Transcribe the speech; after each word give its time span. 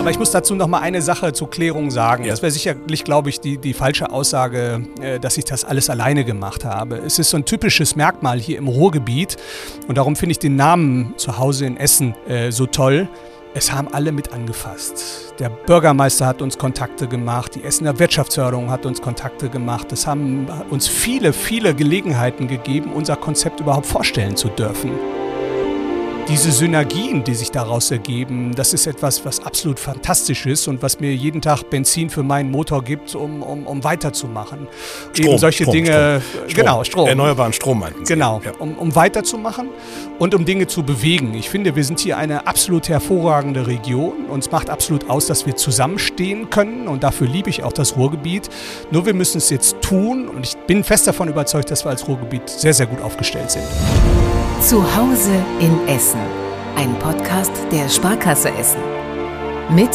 Aber 0.00 0.10
ich 0.10 0.18
muss 0.18 0.30
dazu 0.30 0.54
noch 0.54 0.66
mal 0.66 0.78
eine 0.78 1.02
Sache 1.02 1.34
zur 1.34 1.50
Klärung 1.50 1.90
sagen. 1.90 2.24
Ja. 2.24 2.30
Das 2.30 2.40
wäre 2.40 2.50
sicherlich, 2.50 3.04
glaube 3.04 3.28
ich, 3.28 3.38
die, 3.38 3.58
die 3.58 3.74
falsche 3.74 4.10
Aussage, 4.10 4.80
äh, 5.02 5.20
dass 5.20 5.36
ich 5.36 5.44
das 5.44 5.62
alles 5.62 5.90
alleine 5.90 6.24
gemacht 6.24 6.64
habe. 6.64 6.96
Es 6.96 7.18
ist 7.18 7.28
so 7.28 7.36
ein 7.36 7.44
typisches 7.44 7.96
Merkmal 7.96 8.40
hier 8.40 8.56
im 8.56 8.66
Ruhrgebiet 8.66 9.36
und 9.88 9.98
darum 9.98 10.16
finde 10.16 10.32
ich 10.32 10.38
den 10.38 10.56
Namen 10.56 11.12
zu 11.18 11.36
Hause 11.36 11.66
in 11.66 11.76
Essen 11.76 12.14
äh, 12.26 12.50
so 12.50 12.64
toll. 12.64 13.10
Es 13.52 13.72
haben 13.72 13.88
alle 13.92 14.10
mit 14.10 14.32
angefasst. 14.32 15.34
Der 15.38 15.50
Bürgermeister 15.50 16.24
hat 16.24 16.40
uns 16.40 16.56
Kontakte 16.56 17.06
gemacht, 17.06 17.56
die 17.56 17.62
Essener 17.62 17.98
Wirtschaftsförderung 17.98 18.70
hat 18.70 18.86
uns 18.86 19.02
Kontakte 19.02 19.50
gemacht. 19.50 19.92
Es 19.92 20.06
haben 20.06 20.46
uns 20.70 20.88
viele, 20.88 21.34
viele 21.34 21.74
Gelegenheiten 21.74 22.48
gegeben, 22.48 22.94
unser 22.94 23.16
Konzept 23.16 23.60
überhaupt 23.60 23.86
vorstellen 23.86 24.34
zu 24.34 24.48
dürfen 24.48 24.92
diese 26.28 26.52
Synergien, 26.52 27.24
die 27.24 27.34
sich 27.34 27.50
daraus 27.50 27.90
ergeben, 27.90 28.52
das 28.54 28.72
ist 28.72 28.86
etwas, 28.86 29.24
was 29.24 29.44
absolut 29.44 29.78
fantastisch 29.78 30.46
ist 30.46 30.68
und 30.68 30.82
was 30.82 31.00
mir 31.00 31.14
jeden 31.14 31.40
Tag 31.40 31.68
Benzin 31.70 32.10
für 32.10 32.22
meinen 32.22 32.50
Motor 32.50 32.84
gibt, 32.84 33.14
um, 33.14 33.42
um, 33.42 33.66
um 33.66 33.84
weiterzumachen. 33.84 34.68
Strom, 35.12 35.26
Eben 35.26 35.38
solche 35.38 35.64
Strom, 35.64 35.74
Dinge, 35.74 36.22
Strom. 36.30 36.54
genau, 36.54 36.84
Strom. 36.84 37.08
Erneuerbaren 37.08 37.52
Strom 37.52 37.80
meinten 37.80 38.04
Sie. 38.04 38.12
Genau, 38.14 38.40
ja. 38.44 38.52
um, 38.58 38.76
um 38.78 38.94
weiterzumachen 38.94 39.68
und 40.18 40.34
um 40.34 40.44
Dinge 40.44 40.66
zu 40.66 40.82
bewegen. 40.82 41.34
Ich 41.34 41.50
finde, 41.50 41.74
wir 41.76 41.84
sind 41.84 42.00
hier 42.00 42.16
eine 42.16 42.46
absolut 42.46 42.88
hervorragende 42.88 43.66
Region. 43.66 44.26
Uns 44.28 44.50
macht 44.50 44.70
absolut 44.70 45.10
aus, 45.10 45.26
dass 45.26 45.46
wir 45.46 45.56
zusammenstehen 45.56 46.50
können 46.50 46.88
und 46.88 47.02
dafür 47.02 47.26
liebe 47.26 47.50
ich 47.50 47.62
auch 47.62 47.72
das 47.72 47.96
Ruhrgebiet. 47.96 48.48
Nur 48.90 49.06
wir 49.06 49.14
müssen 49.14 49.38
es 49.38 49.50
jetzt 49.50 49.80
tun 49.82 50.28
und 50.28 50.46
ich 50.46 50.56
bin 50.66 50.84
fest 50.84 51.06
davon 51.06 51.28
überzeugt, 51.28 51.70
dass 51.70 51.84
wir 51.84 51.90
als 51.90 52.06
Ruhrgebiet 52.06 52.48
sehr, 52.48 52.74
sehr 52.74 52.86
gut 52.86 53.00
aufgestellt 53.00 53.50
sind. 53.50 53.64
Zuhause 54.70 55.44
in 55.58 55.88
Essen. 55.88 56.20
Ein 56.76 56.96
Podcast 57.00 57.50
der 57.72 57.88
Sparkasse 57.88 58.50
Essen. 58.50 58.78
Mit 59.68 59.90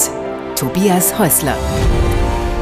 Tobias 0.57 1.17
Häusler. 1.17 1.55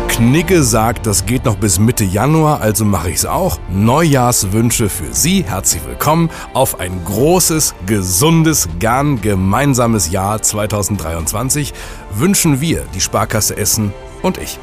Knigge 0.10 0.62
sagt, 0.62 1.08
das 1.08 1.26
geht 1.26 1.46
noch 1.46 1.56
bis 1.56 1.80
Mitte 1.80 2.04
Januar, 2.04 2.62
also 2.62 2.86
mache 2.86 3.10
ich 3.10 3.16
es 3.16 3.26
auch. 3.26 3.58
Neujahrswünsche 3.68 4.90
für 4.90 5.12
Sie. 5.12 5.44
Herzlich 5.44 5.84
willkommen 5.88 6.30
auf 6.54 6.80
ein 6.80 7.04
großes, 7.04 7.74
gesundes, 7.88 8.70
gern 8.78 9.20
gemeinsames 9.20 10.12
Jahr 10.12 10.40
2023 10.40 11.74
wünschen 12.14 12.62
wir, 12.62 12.86
die 12.94 13.02
Sparkasse 13.02 13.58
Essen 13.58 13.92
und 14.22 14.38
ich. 14.38 14.60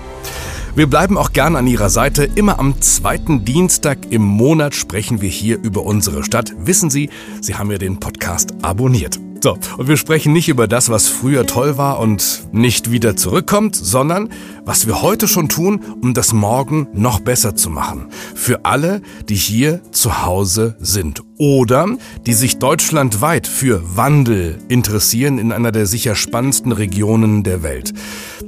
Wir 0.77 0.87
bleiben 0.87 1.19
auch 1.19 1.33
gern 1.33 1.57
an 1.57 1.67
Ihrer 1.67 1.91
Seite. 1.91 2.25
Immer 2.25 2.61
am 2.61 2.81
zweiten 2.81 3.45
Dienstag 3.45 3.99
im 4.11 4.23
Monat 4.23 4.75
sprechen 4.77 5.21
wir 5.21 5.29
hier 5.29 5.59
über 5.61 5.83
unsere 5.83 6.23
Stadt. 6.23 6.55
Wissen 6.59 6.91
Sie, 6.91 7.11
Sie 7.41 7.57
haben 7.57 7.73
ja 7.73 7.79
den 7.79 7.99
Podcast 7.99 8.55
abonniert. 8.63 9.19
So, 9.43 9.59
und 9.79 9.89
wir 9.89 9.97
sprechen 9.97 10.33
nicht 10.33 10.49
über 10.49 10.69
das, 10.69 10.91
was 10.91 11.09
früher 11.09 11.47
toll 11.47 11.77
war 11.77 11.99
und 11.99 12.47
nicht 12.53 12.93
wieder 12.93 13.17
zurückkommt, 13.17 13.75
sondern 13.75 14.29
was 14.65 14.87
wir 14.87 15.03
heute 15.03 15.27
schon 15.27 15.49
tun, 15.49 15.81
um 16.03 16.15
das 16.15 16.33
morgen 16.33 16.89
noch 16.93 17.21
besser 17.21 17.57
zu 17.57 17.71
machen. 17.71 18.09
Für 18.35 18.65
alle, 18.65 19.01
die 19.29 19.37
hier 19.37 19.81
zu 19.93 20.25
Hause 20.25 20.77
sind 20.79 21.23
oder 21.39 21.89
die 22.27 22.35
sich 22.35 22.59
deutschlandweit 22.59 23.47
für 23.47 23.97
Wandel 23.97 24.59
interessieren 24.69 25.39
in 25.39 25.53
einer 25.53 25.73
der 25.73 25.87
sicher 25.87 26.15
spannendsten 26.15 26.71
Regionen 26.71 27.43
der 27.43 27.63
Welt. 27.63 27.95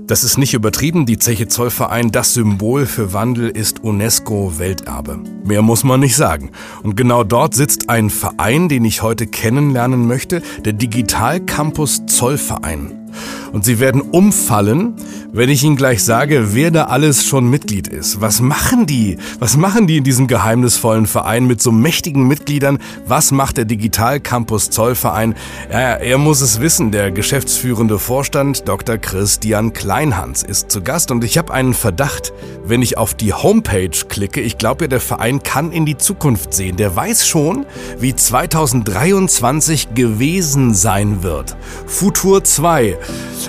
Das 0.07 0.25
ist 0.25 0.37
nicht 0.37 0.53
übertrieben, 0.53 1.07
die 1.07 1.19
Zeche 1.19 1.47
Zollverein, 1.47 2.11
das 2.11 2.35
Symbol 2.35 2.87
für 2.87 3.13
Wandel 3.13 3.49
ist 3.49 3.85
UNESCO-Welterbe. 3.85 5.21
Mehr 5.45 5.63
muss 5.63 5.85
man 5.85 6.01
nicht 6.01 6.17
sagen. 6.17 6.51
Und 6.83 6.97
genau 6.97 7.23
dort 7.25 7.55
sitzt 7.55 7.89
ein 7.89 8.11
Verein, 8.11 8.69
den 8.69 8.85
ich 8.85 9.03
heute 9.03 9.27
kennenlernen 9.27 10.07
möchte, 10.07 10.43
der 10.65 10.73
Digital 10.73 11.41
Campus 11.41 12.03
Zollverein. 12.07 13.02
Und 13.53 13.65
Sie 13.65 13.81
werden 13.81 14.01
umfallen, 14.01 14.95
wenn 15.33 15.49
ich 15.49 15.65
Ihnen 15.65 15.77
gleich 15.77 16.05
sage, 16.05 16.55
wer 16.55 16.71
da 16.71 16.85
alles 16.85 17.25
schon 17.25 17.49
Mitglied 17.49 17.89
ist. 17.89 18.21
Was 18.21 18.41
machen 18.41 18.87
die? 18.87 19.17
Was 19.39 19.57
machen 19.57 19.87
die 19.87 19.97
in 19.97 20.05
diesem 20.05 20.27
geheimnisvollen 20.27 21.07
Verein 21.07 21.47
mit 21.47 21.63
so 21.63 21.73
mächtigen 21.73 22.29
Mitgliedern? 22.29 22.79
Was 23.07 23.33
macht 23.33 23.57
der 23.57 23.65
Digital 23.65 24.21
Campus 24.21 24.71
Zollverein? 24.71 25.35
Ja, 25.71 25.95
er 25.95 26.19
muss 26.19 26.43
es 26.43 26.61
wissen. 26.61 26.91
Der 26.91 27.11
geschäftsführende 27.11 27.99
Vorstand 27.99 28.69
Dr. 28.69 28.99
Christian 28.99 29.73
Kleinhans 29.73 30.43
ist 30.43 30.71
zu 30.71 30.83
Gast 30.83 31.11
und 31.11 31.25
ich 31.25 31.39
habe 31.39 31.53
einen 31.53 31.75
Verdacht, 31.75 32.33
wenn 32.65 32.83
ich 32.83 32.99
auf 32.99 33.15
die 33.15 33.33
Homepage 33.33 33.91
klicke. 34.09 34.41
Ich 34.41 34.59
glaube 34.59 34.85
ja, 34.85 34.89
der 34.89 35.01
Verein 35.01 35.43
kann 35.43 35.73
in 35.73 35.87
die 35.87 35.97
Zukunft 35.97 36.53
sehen. 36.53 36.77
Der 36.77 36.95
weiß 36.95 37.27
schon, 37.27 37.67
wie 37.99 38.15
2023 38.15 39.95
gewesen 39.95 40.75
sein 40.75 41.23
wird. 41.23 41.57
Futur 41.87 42.45
2. 42.45 42.99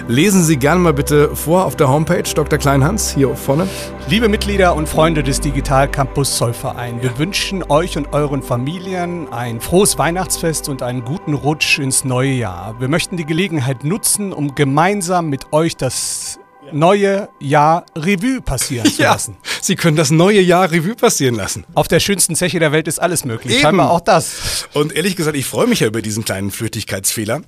Lesen 0.07 0.43
Sie 0.43 0.57
gerne 0.57 0.79
mal 0.79 0.93
bitte 0.93 1.35
vor 1.35 1.65
auf 1.65 1.75
der 1.75 1.89
Homepage, 1.89 2.23
Dr. 2.23 2.59
Kleinhans, 2.59 3.13
hier 3.13 3.35
vorne. 3.35 3.67
Liebe 4.09 4.27
Mitglieder 4.29 4.75
und 4.75 4.89
Freunde 4.89 5.23
des 5.23 5.39
Digital 5.39 5.87
Campus 5.87 6.37
Zollverein, 6.37 7.01
wir 7.01 7.17
wünschen 7.17 7.63
euch 7.69 7.97
und 7.97 8.13
euren 8.13 8.43
Familien 8.43 9.31
ein 9.31 9.61
frohes 9.61 9.97
Weihnachtsfest 9.97 10.69
und 10.69 10.83
einen 10.83 11.05
guten 11.05 11.33
Rutsch 11.33 11.79
ins 11.79 12.03
neue 12.03 12.31
Jahr. 12.31 12.75
Wir 12.79 12.89
möchten 12.89 13.17
die 13.17 13.25
Gelegenheit 13.25 13.83
nutzen, 13.83 14.33
um 14.33 14.55
gemeinsam 14.55 15.29
mit 15.29 15.53
euch 15.53 15.77
das 15.77 16.39
neue 16.73 17.29
Jahr 17.39 17.85
Revue 17.95 18.41
passieren 18.41 18.91
zu 18.91 19.01
ja, 19.01 19.13
lassen. 19.13 19.37
Sie 19.61 19.75
können 19.75 19.95
das 19.95 20.11
neue 20.11 20.41
Jahr 20.41 20.71
Revue 20.71 20.95
passieren 20.95 21.35
lassen. 21.35 21.65
Auf 21.73 21.87
der 21.87 21.99
schönsten 21.99 22.35
Zeche 22.35 22.59
der 22.59 22.71
Welt 22.71 22.87
ist 22.87 22.99
alles 22.99 23.25
möglich. 23.25 23.53
Eben. 23.53 23.61
Scheinbar 23.61 23.91
auch 23.91 24.01
das. 24.01 24.67
Und 24.73 24.93
ehrlich 24.93 25.15
gesagt, 25.15 25.37
ich 25.37 25.45
freue 25.45 25.67
mich 25.67 25.81
ja 25.81 25.87
über 25.87 26.01
diesen 26.01 26.25
kleinen 26.25 26.51
Flüchtigkeitsfehler, 26.51 27.41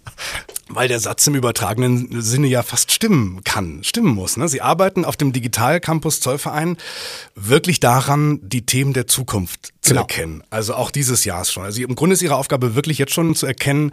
weil 0.69 0.87
der 0.87 0.99
Satz 0.99 1.27
im 1.27 1.35
übertragenen 1.35 2.21
Sinne 2.21 2.47
ja 2.47 2.63
fast 2.63 2.91
stimmen 2.91 3.43
kann, 3.43 3.83
stimmen 3.83 4.13
muss. 4.13 4.37
Ne? 4.37 4.47
Sie 4.47 4.61
arbeiten 4.61 5.05
auf 5.05 5.17
dem 5.17 5.33
Digital 5.33 5.79
Campus 5.79 6.19
Zollverein 6.19 6.77
wirklich 7.35 7.79
daran, 7.79 8.39
die 8.41 8.65
Themen 8.65 8.93
der 8.93 9.07
Zukunft 9.07 9.73
zu 9.81 9.89
genau. 9.89 10.01
erkennen. 10.01 10.43
Also 10.49 10.75
auch 10.75 10.91
dieses 10.91 11.25
Jahr 11.25 11.45
schon. 11.45 11.63
Also 11.63 11.81
im 11.81 11.95
Grunde 11.95 12.13
ist 12.13 12.21
Ihre 12.21 12.35
Aufgabe 12.35 12.75
wirklich 12.75 12.97
jetzt 12.97 13.13
schon 13.13 13.35
zu 13.35 13.45
erkennen, 13.45 13.91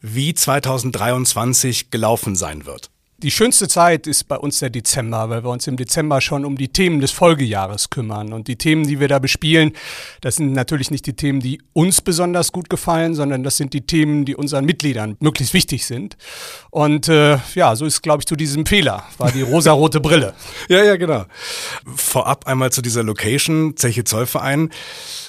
wie 0.00 0.34
2023 0.34 1.90
gelaufen 1.90 2.34
sein 2.34 2.66
wird. 2.66 2.90
Die 3.20 3.32
schönste 3.32 3.66
Zeit 3.66 4.06
ist 4.06 4.28
bei 4.28 4.36
uns 4.36 4.60
der 4.60 4.70
Dezember, 4.70 5.28
weil 5.28 5.42
wir 5.42 5.50
uns 5.50 5.66
im 5.66 5.76
Dezember 5.76 6.20
schon 6.20 6.44
um 6.44 6.56
die 6.56 6.68
Themen 6.68 7.00
des 7.00 7.10
Folgejahres 7.10 7.90
kümmern. 7.90 8.32
Und 8.32 8.46
die 8.46 8.54
Themen, 8.54 8.86
die 8.86 9.00
wir 9.00 9.08
da 9.08 9.18
bespielen, 9.18 9.72
das 10.20 10.36
sind 10.36 10.52
natürlich 10.52 10.92
nicht 10.92 11.04
die 11.04 11.14
Themen, 11.14 11.40
die 11.40 11.60
uns 11.72 12.00
besonders 12.00 12.52
gut 12.52 12.70
gefallen, 12.70 13.16
sondern 13.16 13.42
das 13.42 13.56
sind 13.56 13.72
die 13.72 13.80
Themen, 13.80 14.24
die 14.24 14.36
unseren 14.36 14.66
Mitgliedern 14.66 15.16
möglichst 15.18 15.52
wichtig 15.52 15.84
sind. 15.84 16.16
Und 16.70 17.08
äh, 17.08 17.38
ja, 17.56 17.74
so 17.74 17.86
ist, 17.86 18.02
glaube 18.02 18.22
ich, 18.22 18.26
zu 18.26 18.36
diesem 18.36 18.66
Fehler, 18.66 19.02
war 19.18 19.32
die 19.32 19.42
rosarote 19.42 19.98
Brille. 19.98 20.34
ja, 20.68 20.84
ja, 20.84 20.94
genau. 20.94 21.24
Vorab 21.96 22.46
einmal 22.46 22.70
zu 22.70 22.82
dieser 22.82 23.02
Location, 23.02 23.76
Zeche 23.76 24.04
Zollverein. 24.04 24.70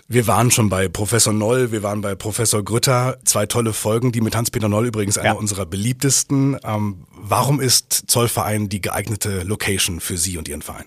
Wir 0.07 0.27
waren 0.27 0.51
schon 0.51 0.69
bei 0.69 0.89
Professor 0.89 1.33
Noll, 1.33 1.71
wir 1.71 1.81
waren 1.81 2.01
bei 2.01 2.13
Professor 2.13 2.63
Grütter, 2.63 3.17
zwei 3.25 3.47
tolle 3.47 3.73
Folgen, 3.73 4.11
die 4.11 4.21
mit 4.21 4.35
Hans-Peter 4.35 4.69
Noll 4.69 4.85
übrigens 4.85 5.17
einer 5.17 5.29
ja. 5.29 5.33
unserer 5.33 5.65
beliebtesten. 5.65 6.55
Ähm, 6.63 7.07
warum 7.29 7.59
ist 7.61 8.05
Zollverein 8.07 8.69
die 8.69 8.81
geeignete 8.81 9.43
Location 9.43 9.99
für 9.99 10.17
Sie 10.17 10.37
und 10.37 10.47
Ihren 10.47 10.61
Verein? 10.61 10.85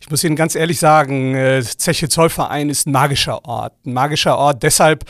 Ich 0.00 0.10
muss 0.10 0.22
Ihnen 0.24 0.36
ganz 0.36 0.54
ehrlich 0.54 0.78
sagen, 0.78 1.34
äh, 1.34 1.62
Zeche 1.62 2.08
Zollverein 2.08 2.70
ist 2.70 2.86
ein 2.86 2.92
magischer 2.92 3.44
Ort. 3.44 3.74
Ein 3.84 3.92
magischer 3.92 4.38
Ort 4.38 4.62
deshalb, 4.62 5.04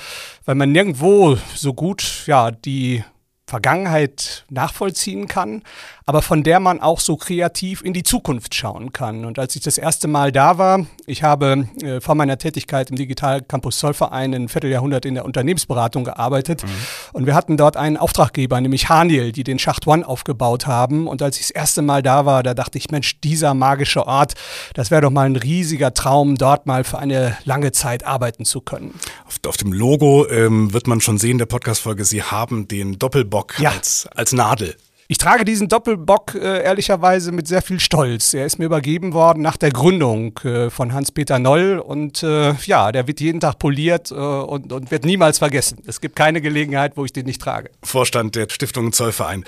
weil 0.45 0.55
man 0.55 0.73
nirgendwo 0.73 1.39
so 1.55 1.75
gut 1.75 2.25
ja, 2.27 2.51
die 2.51 3.05
Vergangenheit 3.49 4.45
nachvollziehen 4.51 5.27
kann, 5.27 5.63
aber 6.05 6.21
von 6.21 6.43
der 6.43 6.61
man 6.61 6.81
auch 6.81 7.01
so 7.01 7.17
kreativ 7.17 7.83
in 7.83 7.95
die 7.95 8.03
Zukunft 8.03 8.55
schauen 8.55 8.93
kann. 8.93 9.25
Und 9.25 9.39
als 9.39 9.57
ich 9.57 9.63
das 9.63 9.79
erste 9.79 10.07
Mal 10.07 10.33
da 10.33 10.59
war, 10.59 10.87
ich 11.07 11.23
habe 11.23 11.67
äh, 11.83 12.01
vor 12.03 12.15
meiner 12.15 12.37
Tätigkeit 12.37 12.91
im 12.91 12.97
Digital 12.97 13.41
Campus 13.41 13.79
Zollverein 13.79 14.35
ein 14.35 14.49
Vierteljahrhundert 14.49 15.07
in 15.07 15.15
der 15.15 15.25
Unternehmensberatung 15.25 16.05
gearbeitet 16.05 16.63
mhm. 16.63 16.69
und 17.15 17.27
wir 17.27 17.35
hatten 17.35 17.57
dort 17.57 17.79
einen 17.79 17.97
Auftraggeber, 17.97 18.61
nämlich 18.61 18.91
Haniel, 18.91 19.33
die 19.33 19.45
den 19.45 19.59
Schacht 19.59 19.87
One 19.87 20.07
aufgebaut 20.07 20.67
haben. 20.67 21.09
Und 21.09 21.23
als 21.23 21.41
ich 21.41 21.47
das 21.47 21.51
erste 21.51 21.81
Mal 21.81 22.03
da 22.03 22.27
war, 22.27 22.43
da 22.43 22.53
dachte 22.53 22.77
ich, 22.77 22.91
Mensch, 22.91 23.19
dieser 23.21 23.55
magische 23.55 24.07
Ort, 24.07 24.35
das 24.75 24.91
wäre 24.91 25.01
doch 25.01 25.11
mal 25.11 25.25
ein 25.25 25.37
riesiger 25.37 25.95
Traum, 25.95 26.35
dort 26.37 26.67
mal 26.67 26.85
für 26.85 26.99
eine 26.99 27.39
lange 27.45 27.73
Zeit 27.73 28.05
arbeiten 28.05 28.45
zu 28.45 28.61
können. 28.61 28.93
Auf, 29.27 29.39
auf 29.47 29.57
dem 29.57 29.73
Logo 29.73 30.27
ähm, 30.29 30.75
wird 30.75 30.87
man 30.87 31.01
schon 31.01 31.17
sehen, 31.17 31.39
der 31.39 31.47
Podcast-Folge, 31.47 32.05
Sie 32.05 32.23
haben 32.23 32.69
den 32.69 32.99
Doppelbock 32.99 33.38
Doppelbock 33.39 33.59
ja. 33.59 33.71
als, 33.71 34.07
als 34.15 34.33
Nadel. 34.33 34.77
Ich 35.11 35.17
trage 35.17 35.47
diesen 35.47 35.69
Doppelbock 35.69 36.35
äh, 36.35 36.63
ehrlicherweise 36.63 37.33
mit 37.33 37.49
sehr 37.49 37.63
viel 37.63 37.81
Stolz. 37.81 38.35
Er 38.35 38.45
ist 38.45 38.59
mir 38.59 38.67
übergeben 38.67 39.15
worden 39.15 39.41
nach 39.41 39.57
der 39.57 39.71
Gründung 39.71 40.37
äh, 40.41 40.69
von 40.69 40.93
Hans-Peter 40.93 41.39
Noll 41.39 41.79
und 41.79 42.23
äh, 42.23 42.53
ja, 42.67 42.93
der 42.93 43.07
wird 43.07 43.19
jeden 43.23 43.41
Tag 43.41 43.59
poliert 43.59 44.11
äh, 44.11 44.15
und, 44.15 44.71
und 44.71 44.91
wird 44.91 45.07
niemals 45.07 45.39
vergessen. 45.39 45.79
Es 45.87 46.03
gibt 46.03 46.15
keine 46.15 46.43
Gelegenheit, 46.43 46.99
wo 46.99 47.07
ich 47.07 47.15
den 47.15 47.25
nicht 47.25 47.41
trage. 47.41 47.71
Vorstand 47.83 48.35
der 48.35 48.49
Stiftung 48.51 48.93
Zollverein. 48.93 49.45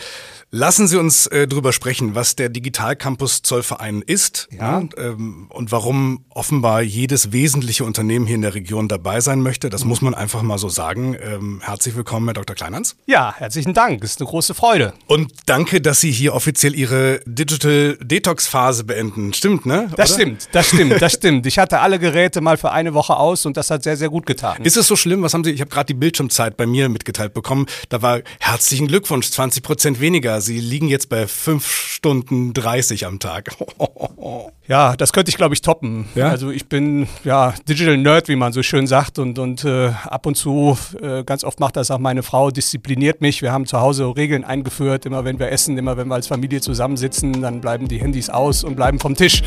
Lassen 0.50 0.88
Sie 0.88 0.96
uns 0.96 1.26
äh, 1.26 1.46
drüber 1.46 1.74
sprechen, 1.74 2.14
was 2.14 2.36
der 2.36 2.48
Digital 2.48 2.96
Campus 2.96 3.42
Zollverein 3.42 4.02
ist 4.04 4.48
ja. 4.50 4.78
und, 4.78 4.96
ähm, 4.96 5.46
und 5.50 5.72
warum 5.72 6.24
offenbar 6.30 6.80
jedes 6.80 7.32
wesentliche 7.32 7.84
Unternehmen 7.84 8.26
hier 8.26 8.36
in 8.36 8.42
der 8.42 8.54
Region 8.54 8.88
dabei 8.88 9.20
sein 9.20 9.42
möchte. 9.42 9.68
Das 9.68 9.84
mhm. 9.84 9.90
muss 9.90 10.00
man 10.00 10.14
einfach 10.14 10.40
mal 10.40 10.56
so 10.56 10.70
sagen. 10.70 11.16
Ähm, 11.22 11.60
herzlich 11.62 11.94
willkommen, 11.96 12.26
Herr 12.28 12.34
Dr. 12.34 12.56
Kleinhans. 12.56 12.96
Ja, 13.04 13.34
herzlichen 13.36 13.74
Dank. 13.74 14.02
Ist 14.02 14.20
eine 14.20 14.28
große 14.30 14.54
Freude. 14.54 14.94
Und 15.06 15.30
Danke, 15.50 15.80
dass 15.80 16.00
Sie 16.00 16.12
hier 16.12 16.36
offiziell 16.36 16.76
Ihre 16.76 17.22
Digital 17.26 17.98
Detox 18.00 18.46
Phase 18.46 18.84
beenden. 18.84 19.32
Stimmt, 19.32 19.66
ne? 19.66 19.88
Das 19.96 20.12
Oder? 20.12 20.20
stimmt, 20.20 20.48
das 20.52 20.68
stimmt, 20.68 21.02
das 21.02 21.12
stimmt. 21.14 21.44
Ich 21.44 21.58
hatte 21.58 21.80
alle 21.80 21.98
Geräte 21.98 22.40
mal 22.40 22.56
für 22.56 22.70
eine 22.70 22.94
Woche 22.94 23.16
aus 23.16 23.46
und 23.46 23.56
das 23.56 23.68
hat 23.68 23.82
sehr, 23.82 23.96
sehr 23.96 24.10
gut 24.10 24.26
getan. 24.26 24.62
Ist 24.62 24.76
es 24.76 24.86
so 24.86 24.94
schlimm? 24.94 25.24
Was 25.24 25.34
haben 25.34 25.42
Sie? 25.42 25.50
Ich 25.50 25.60
habe 25.60 25.68
gerade 25.68 25.86
die 25.86 25.94
Bildschirmzeit 25.94 26.56
bei 26.56 26.68
mir 26.68 26.88
mitgeteilt 26.88 27.34
bekommen. 27.34 27.66
Da 27.88 28.00
war 28.00 28.20
herzlichen 28.38 28.86
Glückwunsch, 28.86 29.28
20 29.28 29.64
Prozent 29.64 30.00
weniger. 30.00 30.40
Sie 30.40 30.60
liegen 30.60 30.86
jetzt 30.86 31.08
bei 31.08 31.26
5 31.26 31.66
Stunden 31.66 32.54
30 32.54 33.06
am 33.06 33.18
Tag. 33.18 33.50
Ja, 34.70 34.94
das 34.96 35.12
könnte 35.12 35.30
ich, 35.30 35.36
glaube 35.36 35.52
ich, 35.52 35.62
toppen. 35.62 36.06
Ja? 36.14 36.28
Also 36.28 36.52
ich 36.52 36.68
bin 36.68 37.08
ja 37.24 37.54
Digital 37.68 37.96
Nerd, 37.96 38.28
wie 38.28 38.36
man 38.36 38.52
so 38.52 38.62
schön 38.62 38.86
sagt, 38.86 39.18
und, 39.18 39.36
und 39.40 39.64
äh, 39.64 39.88
ab 40.04 40.26
und 40.26 40.36
zu, 40.36 40.78
äh, 41.02 41.24
ganz 41.24 41.42
oft 41.42 41.58
macht 41.58 41.74
das 41.74 41.90
auch 41.90 41.98
meine 41.98 42.22
Frau, 42.22 42.52
diszipliniert 42.52 43.20
mich. 43.20 43.42
Wir 43.42 43.50
haben 43.50 43.66
zu 43.66 43.80
Hause 43.80 44.14
Regeln 44.16 44.44
eingeführt, 44.44 45.06
immer 45.06 45.24
wenn 45.24 45.39
wir 45.40 45.50
essen, 45.50 45.76
immer 45.76 45.96
wenn 45.96 46.08
wir 46.08 46.14
als 46.14 46.28
Familie 46.28 46.60
zusammensitzen, 46.60 47.42
dann 47.42 47.60
bleiben 47.60 47.88
die 47.88 48.00
Handys 48.00 48.30
aus 48.30 48.62
und 48.62 48.76
bleiben 48.76 49.00
vom 49.00 49.16
Tisch. 49.16 49.42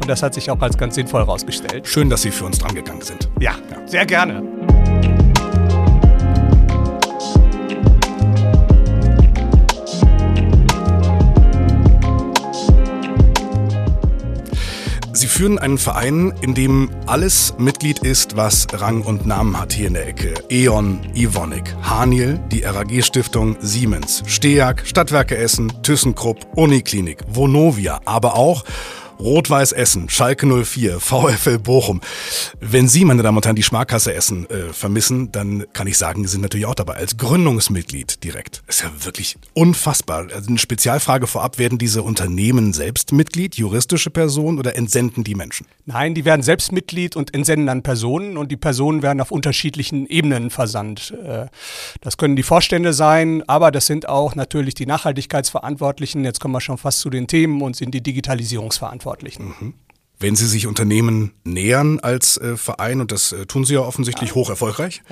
Und 0.00 0.08
das 0.08 0.22
hat 0.22 0.34
sich 0.34 0.50
auch 0.50 0.60
als 0.60 0.78
ganz 0.78 0.94
sinnvoll 0.94 1.20
herausgestellt. 1.20 1.86
Schön, 1.86 2.08
dass 2.08 2.22
Sie 2.22 2.30
für 2.30 2.46
uns 2.46 2.58
drangegangen 2.58 3.02
sind. 3.02 3.28
Ja, 3.40 3.52
ja. 3.70 3.86
sehr 3.86 4.06
gerne. 4.06 4.42
Führen 15.42 15.58
einen 15.58 15.78
Verein, 15.78 16.32
in 16.40 16.54
dem 16.54 16.88
alles 17.06 17.54
Mitglied 17.58 17.98
ist, 17.98 18.36
was 18.36 18.68
Rang 18.74 19.02
und 19.02 19.26
Namen 19.26 19.58
hat 19.58 19.72
hier 19.72 19.88
in 19.88 19.94
der 19.94 20.06
Ecke. 20.06 20.34
E.ON, 20.48 21.00
Ivonik, 21.16 21.74
Haniel, 21.82 22.38
die 22.52 22.62
RAG-Stiftung, 22.62 23.56
Siemens, 23.58 24.22
Steag, 24.26 24.86
Stadtwerke 24.86 25.36
Essen, 25.36 25.82
ThyssenKrupp, 25.82 26.46
Uniklinik, 26.54 27.24
Vonovia, 27.26 27.98
aber 28.04 28.36
auch 28.36 28.62
Rot-Weiß 29.22 29.70
Essen, 29.70 30.08
Schalke 30.08 30.46
04, 30.46 30.98
VfL 30.98 31.60
Bochum. 31.60 32.00
Wenn 32.60 32.88
Sie, 32.88 33.04
meine 33.04 33.22
Damen 33.22 33.36
und 33.36 33.44
Herren, 33.44 33.54
die 33.54 33.62
Sparkasse 33.62 34.12
Essen 34.12 34.50
äh, 34.50 34.72
vermissen, 34.72 35.30
dann 35.30 35.64
kann 35.72 35.86
ich 35.86 35.96
sagen, 35.96 36.24
Sie 36.24 36.32
sind 36.32 36.40
natürlich 36.40 36.66
auch 36.66 36.74
dabei 36.74 36.94
als 36.94 37.16
Gründungsmitglied 37.16 38.24
direkt. 38.24 38.64
Ist 38.66 38.82
ja 38.82 38.90
wirklich 39.04 39.36
unfassbar. 39.54 40.26
Also 40.34 40.48
eine 40.48 40.58
Spezialfrage 40.58 41.28
vorab, 41.28 41.58
werden 41.58 41.78
diese 41.78 42.02
Unternehmen 42.02 42.72
selbst 42.72 43.12
Mitglied, 43.12 43.54
juristische 43.54 44.10
Personen 44.10 44.58
oder 44.58 44.74
entsenden 44.74 45.22
die 45.22 45.36
Menschen? 45.36 45.66
Nein, 45.86 46.16
die 46.16 46.24
werden 46.24 46.42
selbst 46.42 46.72
Mitglied 46.72 47.14
und 47.14 47.32
entsenden 47.32 47.66
dann 47.66 47.84
Personen 47.84 48.36
und 48.36 48.50
die 48.50 48.56
Personen 48.56 49.02
werden 49.02 49.20
auf 49.20 49.30
unterschiedlichen 49.30 50.08
Ebenen 50.08 50.50
versandt. 50.50 51.14
Äh, 51.24 51.46
das 52.00 52.16
können 52.16 52.34
die 52.34 52.42
Vorstände 52.42 52.92
sein, 52.92 53.44
aber 53.46 53.70
das 53.70 53.86
sind 53.86 54.08
auch 54.08 54.34
natürlich 54.34 54.74
die 54.74 54.86
Nachhaltigkeitsverantwortlichen. 54.86 56.24
Jetzt 56.24 56.40
kommen 56.40 56.54
wir 56.54 56.60
schon 56.60 56.78
fast 56.78 56.98
zu 56.98 57.08
den 57.08 57.28
Themen 57.28 57.62
und 57.62 57.76
sind 57.76 57.92
die 57.92 58.02
Digitalisierungsverantwortlichen. 58.02 59.11
Verantwortlichen. 59.12 59.54
Mhm. 59.60 59.74
Wenn 60.22 60.36
Sie 60.36 60.46
sich 60.46 60.68
Unternehmen 60.68 61.32
nähern 61.42 61.98
als 61.98 62.36
äh, 62.36 62.56
Verein, 62.56 63.00
und 63.00 63.10
das 63.10 63.32
äh, 63.32 63.44
tun 63.46 63.64
Sie 63.64 63.74
ja 63.74 63.80
offensichtlich 63.80 64.30
ja. 64.30 64.36
hoch 64.36 64.50
erfolgreich, 64.50 65.02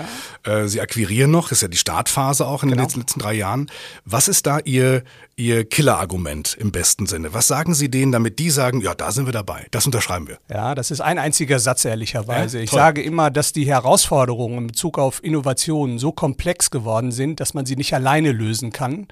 ja. 0.47 0.61
äh, 0.61 0.69
Sie 0.69 0.81
akquirieren 0.81 1.33
noch, 1.33 1.51
ist 1.51 1.62
ja 1.62 1.69
die 1.69 1.77
Startphase 1.77 2.47
auch 2.47 2.62
in 2.62 2.71
genau. 2.71 2.87
den 2.87 3.01
letzten 3.01 3.19
drei 3.19 3.35
Jahren. 3.35 3.69
Was 4.05 4.29
ist 4.29 4.47
da 4.47 4.61
Ihr, 4.61 5.03
Ihr 5.35 5.65
Killer-Argument 5.65 6.57
im 6.61 6.71
besten 6.71 7.07
Sinne? 7.07 7.35
Was 7.35 7.49
sagen 7.49 7.75
Sie 7.75 7.91
denen, 7.91 8.12
damit 8.12 8.39
die 8.39 8.51
sagen, 8.51 8.81
ja, 8.81 8.95
da 8.95 9.11
sind 9.11 9.27
wir 9.27 9.33
dabei, 9.33 9.67
das 9.73 9.85
unterschreiben 9.85 10.29
wir? 10.29 10.39
Ja, 10.49 10.77
das 10.77 10.93
ist 10.93 11.01
ein 11.01 11.19
einziger 11.19 11.59
Satz, 11.59 11.85
ehrlicherweise. 11.85 12.59
Ja, 12.59 12.65
ich 12.65 12.71
sage 12.71 13.03
immer, 13.03 13.33
dass 13.33 13.53
die 13.53 13.67
Herausforderungen 13.67 14.59
in 14.59 14.67
Bezug 14.69 14.97
auf 14.97 15.25
Innovationen 15.25 15.99
so 15.99 16.12
komplex 16.12 16.71
geworden 16.71 17.11
sind, 17.11 17.41
dass 17.41 17.53
man 17.53 17.67
sie 17.67 17.75
nicht 17.75 17.93
alleine 17.95 18.31
lösen 18.31 18.71
kann. 18.71 19.09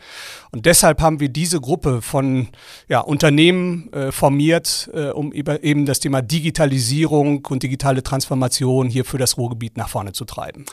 Und 0.53 0.65
deshalb 0.67 1.01
haben 1.01 1.19
wir 1.19 1.29
diese 1.29 1.61
Gruppe 1.61 2.03
von 2.03 2.49
ja, 2.89 3.01
Unternehmen 3.01 3.93
äh, 3.93 4.13
formiert, 4.13 4.89
äh, 4.95 5.09
um 5.09 5.33
eben 5.33 5.88
das 5.89 6.01
Thema 6.01 6.23
Digitalisierung 6.23 7.45
und 7.47 7.63
digitale 7.63 8.03
Transformation 8.03 8.89
hier 8.89 9.05
für 9.05 9.19
das 9.19 9.37
Ruhrgebiet 9.37 9.77
nach 9.77 9.89
vorne 9.89 10.13
zu 10.13 10.25
treiben. 10.25 10.65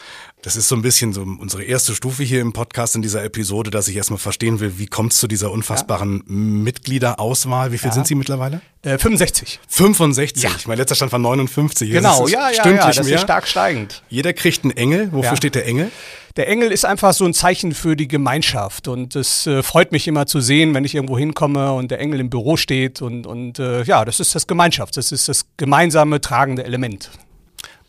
Das 0.42 0.56
ist 0.56 0.68
so 0.68 0.76
ein 0.76 0.82
bisschen 0.82 1.14
so 1.14 1.22
unsere 1.22 1.64
erste 1.64 1.96
Stufe 1.96 2.24
hier 2.24 2.42
im 2.42 2.54
Podcast 2.54 2.96
in 2.96 3.02
dieser 3.02 3.24
Episode, 3.24 3.72
dass 3.72 3.88
ich 3.88 3.96
erstmal 3.96 4.20
verstehen 4.20 4.60
will, 4.60 4.78
wie 4.78 4.88
kommt 4.88 5.14
es 5.14 5.20
zu 5.20 5.28
dieser 5.28 5.52
unfassbaren 5.52 6.18
ja. 6.18 6.24
Mitgliederauswahl? 6.28 7.72
Wie 7.72 7.78
viel 7.78 7.90
ja. 7.90 7.94
sind 7.94 8.08
Sie 8.08 8.16
mittlerweile? 8.16 8.62
Äh, 8.84 8.98
65. 8.98 9.60
65? 9.68 10.44
Ja. 10.44 10.52
Mein 10.68 10.78
letzter 10.78 10.96
Stand 10.96 11.12
war 11.12 11.20
59. 11.20 11.90
Genau, 11.90 12.28
ja, 12.28 12.52
ja, 12.52 12.70
ja, 12.70 12.88
das 12.88 13.04
mehr. 13.04 13.16
ist 13.16 13.22
stark 13.22 13.48
steigend. 13.48 14.04
Jeder 14.10 14.34
kriegt 14.34 14.64
einen 14.64 14.78
Engel. 14.78 15.12
Wofür 15.12 15.38
steht 15.38 15.56
der 15.56 15.66
Engel? 15.66 15.92
Der 16.36 16.50
Engel 16.50 16.74
ist 16.74 16.84
einfach 16.84 17.14
so 17.14 17.24
ein 17.24 17.34
Zeichen 17.34 17.74
für 17.74 17.96
die 17.96 18.10
Gemeinschaft 18.10 18.90
und 18.90 19.16
es 19.16 19.48
äh, 19.48 19.64
freut 19.64 19.94
mich 19.94 20.06
immer 20.06 20.26
zu 20.26 20.42
sehen, 20.42 20.74
wenn 20.74 20.84
ich 20.84 20.94
irgendwo 20.94 21.18
hinkomme 21.18 21.72
und 21.72 21.92
der 21.92 22.02
Engel 22.02 22.20
im 22.20 22.30
Büro 22.30 22.58
steht 22.58 23.02
und, 23.02 23.26
und 23.26 23.58
äh, 23.58 23.84
ja, 23.84 24.04
das 24.04 24.20
ist 24.20 24.36
das 24.36 24.46
Gemeinschaft, 24.46 24.98
das 24.98 25.14
ist 25.14 25.30
das 25.30 25.46
gemeinsame 25.56 26.20
tragende 26.20 26.66
Element. 26.66 27.10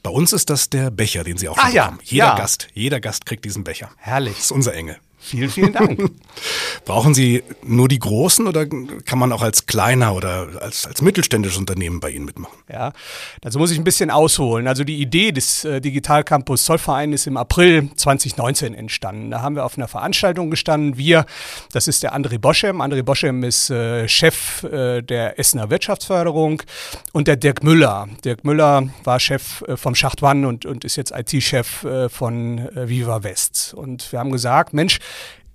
Bei 0.04 0.10
uns 0.10 0.32
ist 0.32 0.48
das 0.48 0.70
der 0.70 0.92
Becher, 0.92 1.24
den 1.24 1.36
Sie 1.36 1.48
auch 1.48 1.58
schon 1.58 1.70
ah, 1.70 1.72
ja. 1.72 1.98
Jeder 2.04 2.26
ja. 2.26 2.36
Gast, 2.36 2.68
jeder 2.72 3.00
Gast 3.00 3.26
kriegt 3.26 3.44
diesen 3.44 3.64
Becher. 3.64 3.90
Herrlich. 3.96 4.34
Das 4.34 4.44
ist 4.44 4.52
unser 4.52 4.74
Engel. 4.74 4.96
Vielen, 5.26 5.50
vielen 5.50 5.72
Dank. 5.72 5.98
Brauchen 6.84 7.12
Sie 7.12 7.42
nur 7.64 7.88
die 7.88 7.98
großen 7.98 8.46
oder 8.46 8.64
kann 8.64 9.18
man 9.18 9.32
auch 9.32 9.42
als 9.42 9.66
kleiner 9.66 10.14
oder 10.14 10.46
als, 10.60 10.86
als 10.86 11.02
mittelständisches 11.02 11.58
Unternehmen 11.58 11.98
bei 11.98 12.10
Ihnen 12.10 12.26
mitmachen? 12.26 12.56
Ja, 12.72 12.92
dazu 13.40 13.58
muss 13.58 13.72
ich 13.72 13.78
ein 13.78 13.82
bisschen 13.82 14.12
ausholen. 14.12 14.68
Also 14.68 14.84
die 14.84 15.00
Idee 15.00 15.32
des 15.32 15.64
äh, 15.64 15.80
Digital 15.80 16.22
Campus 16.22 16.64
Zollverein 16.64 17.12
ist 17.12 17.26
im 17.26 17.36
April 17.36 17.90
2019 17.96 18.72
entstanden. 18.72 19.32
Da 19.32 19.42
haben 19.42 19.56
wir 19.56 19.64
auf 19.64 19.76
einer 19.76 19.88
Veranstaltung 19.88 20.48
gestanden. 20.48 20.96
Wir, 20.96 21.26
das 21.72 21.88
ist 21.88 22.04
der 22.04 22.14
André 22.14 22.38
Boschem. 22.38 22.80
André 22.80 23.02
Boschem 23.02 23.42
ist 23.42 23.68
äh, 23.68 24.06
Chef 24.06 24.62
äh, 24.62 25.02
der 25.02 25.40
Essener 25.40 25.70
Wirtschaftsförderung 25.70 26.62
und 27.12 27.26
der 27.26 27.34
Dirk 27.34 27.64
Müller. 27.64 28.08
Dirk 28.24 28.44
Müller 28.44 28.88
war 29.02 29.18
Chef 29.18 29.62
äh, 29.62 29.76
vom 29.76 29.96
Schacht 29.96 30.22
One 30.22 30.46
und, 30.46 30.66
und 30.66 30.84
ist 30.84 30.94
jetzt 30.94 31.10
IT-Chef 31.10 31.82
äh, 31.82 32.08
von 32.08 32.58
äh, 32.58 32.88
Viva 32.88 33.24
West. 33.24 33.74
Und 33.74 34.12
wir 34.12 34.20
haben 34.20 34.30
gesagt, 34.30 34.72
Mensch, 34.72 35.00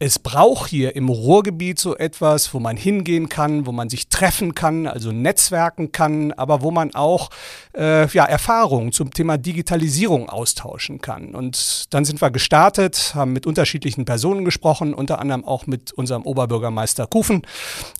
es 0.02 0.18
braucht 0.18 0.72
hier 0.72 0.96
im 0.96 1.10
Ruhrgebiet 1.10 1.78
so 1.78 1.96
etwas, 1.96 2.56
wo 2.56 2.60
man 2.60 2.76
hingehen 2.76 3.30
kann, 3.30 3.68
wo 3.68 3.72
man 3.72 3.88
sich 3.88 4.10
treffen 4.10 4.56
kann, 4.56 4.88
also 4.88 5.12
netzwerken 5.12 5.92
kann, 5.92 6.32
aber 6.32 6.64
wo 6.64 6.72
man 6.72 6.96
auch 6.96 7.30
äh, 7.78 8.08
ja, 8.08 8.26
Erfahrungen 8.26 8.94
zum 8.94 9.12
Thema 9.12 9.38
Digitalisierung 9.38 10.28
austauschen 10.28 11.02
kann. 11.02 11.36
Und 11.36 11.94
dann 11.94 12.04
sind 12.04 12.20
wir 12.20 12.32
gestartet, 12.32 13.12
haben 13.14 13.32
mit 13.32 13.46
unterschiedlichen 13.46 14.04
Personen 14.04 14.44
gesprochen, 14.44 14.96
unter 14.96 15.20
anderem 15.20 15.46
auch 15.46 15.68
mit 15.68 15.92
unserem 15.92 16.24
Oberbürgermeister 16.24 17.06
Kufen 17.06 17.44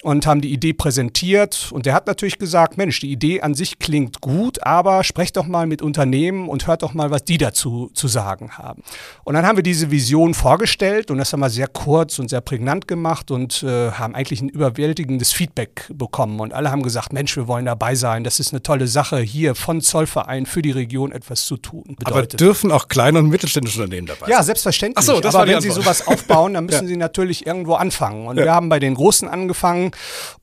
und 0.02 0.26
haben 0.26 0.42
die 0.42 0.52
Idee 0.52 0.74
präsentiert. 0.74 1.70
Und 1.72 1.86
der 1.86 1.94
hat 1.94 2.08
natürlich 2.08 2.40
gesagt, 2.40 2.78
Mensch, 2.78 3.00
die 3.00 3.12
Idee 3.12 3.42
an 3.42 3.54
sich 3.54 3.78
klingt 3.78 4.22
gut, 4.22 4.64
aber 4.64 5.04
sprecht 5.04 5.38
doch 5.38 5.46
mal 5.46 5.68
mit 5.68 5.84
Unternehmen 5.84 6.50
und 6.50 6.66
hört 6.66 6.82
doch 6.82 6.96
mal, 6.96 7.12
was 7.12 7.26
die 7.26 7.38
dazu 7.38 7.92
zu 7.94 8.08
sagen 8.08 8.58
haben. 8.58 8.82
Und 9.24 9.36
dann 9.36 9.46
haben 9.46 9.58
wir 9.58 9.64
diese 9.64 9.92
Vision 9.92 10.34
vorgestellt 10.34 11.12
und 11.12 11.20
das 11.20 11.32
haben 11.32 11.42
wir 11.42 11.52
sehr 11.52 11.68
kurz 11.68 11.91
kurz 11.92 12.20
und 12.20 12.30
sehr 12.30 12.40
prägnant 12.40 12.88
gemacht 12.88 13.32
und 13.32 13.64
äh, 13.64 13.92
haben 13.92 14.16
eigentlich 14.16 14.40
ein 14.40 14.48
überwältigendes 14.48 15.34
Feedback 15.34 15.92
bekommen. 15.94 16.40
Und 16.40 16.54
alle 16.54 16.72
haben 16.72 16.84
gesagt, 16.84 17.12
Mensch, 17.12 17.36
wir 17.36 17.50
wollen 17.50 17.66
dabei 17.66 17.96
sein. 17.96 18.24
Das 18.24 18.40
ist 18.40 18.54
eine 18.54 18.64
tolle 18.64 18.88
Sache, 18.88 19.20
hier 19.20 19.56
von 19.56 19.82
Zollverein 19.82 20.46
für 20.46 20.62
die 20.62 20.72
Region 20.72 21.12
etwas 21.12 21.44
zu 21.44 21.58
tun. 21.58 21.98
Bedeutet. 22.00 22.08
Aber 22.36 22.38
dürfen 22.38 22.72
auch 22.72 22.88
kleine 22.88 23.20
und 23.20 23.28
mittelständische 23.28 23.82
Unternehmen 23.82 24.08
dabei 24.08 24.22
sein? 24.22 24.30
Ja, 24.30 24.42
selbstverständlich. 24.42 25.00
Ach 25.00 25.16
so, 25.16 25.20
das 25.20 25.36
Aber 25.36 25.48
wenn 25.48 25.56
Antwort. 25.56 25.76
Sie 25.76 25.82
sowas 25.82 26.08
aufbauen, 26.08 26.54
dann 26.54 26.66
müssen 26.68 26.86
ja. 26.86 26.88
Sie 26.88 26.96
natürlich 26.96 27.46
irgendwo 27.46 27.74
anfangen. 27.74 28.26
Und 28.26 28.38
ja. 28.38 28.46
wir 28.46 28.54
haben 28.54 28.70
bei 28.70 28.80
den 28.80 28.96
Großen 28.96 29.28
angefangen 29.28 29.92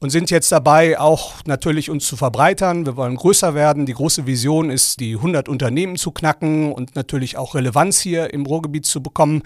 und 0.00 0.10
sind 0.10 0.30
jetzt 0.30 0.52
dabei, 0.52 1.00
auch 1.00 1.32
natürlich 1.46 1.88
uns 1.88 2.06
zu 2.06 2.16
verbreitern. 2.16 2.84
Wir 2.84 2.98
wollen 2.98 3.16
größer 3.16 3.54
werden. 3.54 3.86
Die 3.86 3.94
große 3.94 4.26
Vision 4.26 4.68
ist, 4.68 5.00
die 5.00 5.14
100 5.14 5.48
Unternehmen 5.48 5.96
zu 5.96 6.10
knacken 6.10 6.72
und 6.72 6.94
natürlich 6.94 7.38
auch 7.38 7.54
Relevanz 7.54 8.00
hier 8.00 8.34
im 8.34 8.44
Ruhrgebiet 8.44 8.84
zu 8.84 9.02
bekommen. 9.02 9.44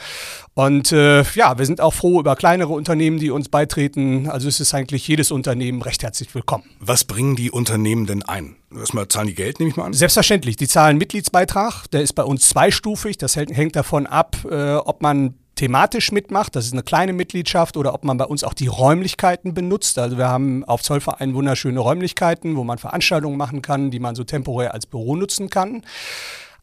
Und 0.55 0.91
äh, 0.91 1.23
ja, 1.35 1.57
wir 1.59 1.65
sind 1.65 1.81
auch 1.81 1.92
froh 1.93 2.21
über 2.21 2.37
kleinere 2.37 2.73
Unternehmen, 2.73 3.19
die 3.19 3.31
uns 3.31 3.49
beitreten. 3.49 4.29
Also 4.29 4.49
es 4.49 4.61
ist 4.61 4.75
eigentlich 4.75 5.07
jedes 5.07 5.31
Unternehmen 5.31 5.83
recht 5.83 6.03
herzlich 6.03 6.35
willkommen. 6.35 6.65
Was 6.81 7.05
bringen 7.05 7.37
die 7.37 7.51
Unternehmen 7.51 8.07
denn 8.07 8.23
ein? 8.23 8.57
Erstmal 8.75 9.09
zahlen 9.09 9.29
die 9.29 9.35
Geld, 9.35 9.61
nehme 9.61 9.71
ich 9.71 9.77
mal 9.77 9.85
an? 9.85 9.93
Selbstverständlich. 9.93 10.57
Die 10.57 10.69
zahlen 10.69 10.99
Mitgliedsbeitrag. 10.99 11.87
Der 11.91 12.03
ist 12.03 12.15
bei 12.15 12.25
uns 12.25 12.49
zweistufig. 12.49 13.19
Das 13.19 13.37
hängt 13.37 13.77
davon 13.77 14.07
ab, 14.07 14.37
äh, 14.51 14.75
ob 14.75 15.03
man 15.03 15.35
thematisch 15.55 16.13
mitmacht, 16.13 16.57
das 16.57 16.67
ist 16.67 16.73
eine 16.73 16.83
kleine 16.83 17.13
Mitgliedschaft, 17.13 17.77
oder 17.77 17.95
ob 17.95 18.05
man 18.05 18.17
bei 18.17 18.25
uns 18.25 18.43
auch 18.43 18.55
die 18.55 18.67
Räumlichkeiten 18.67 19.55
benutzt. 19.55 19.99
Also 19.99 20.19
wir 20.19 20.29
haben 20.29 20.65
auf 20.65 20.83
Zollverein 20.83 21.35
wunderschöne 21.35 21.79
Räumlichkeiten, 21.79 22.57
wo 22.57 22.65
man 22.65 22.79
Veranstaltungen 22.79 23.37
machen 23.37 23.63
kann, 23.63 23.91
die 23.91 24.01
man 24.01 24.15
so 24.15 24.25
temporär 24.25 24.75
als 24.75 24.87
Büro 24.87 25.15
nutzen 25.15 25.51
kann. 25.51 25.83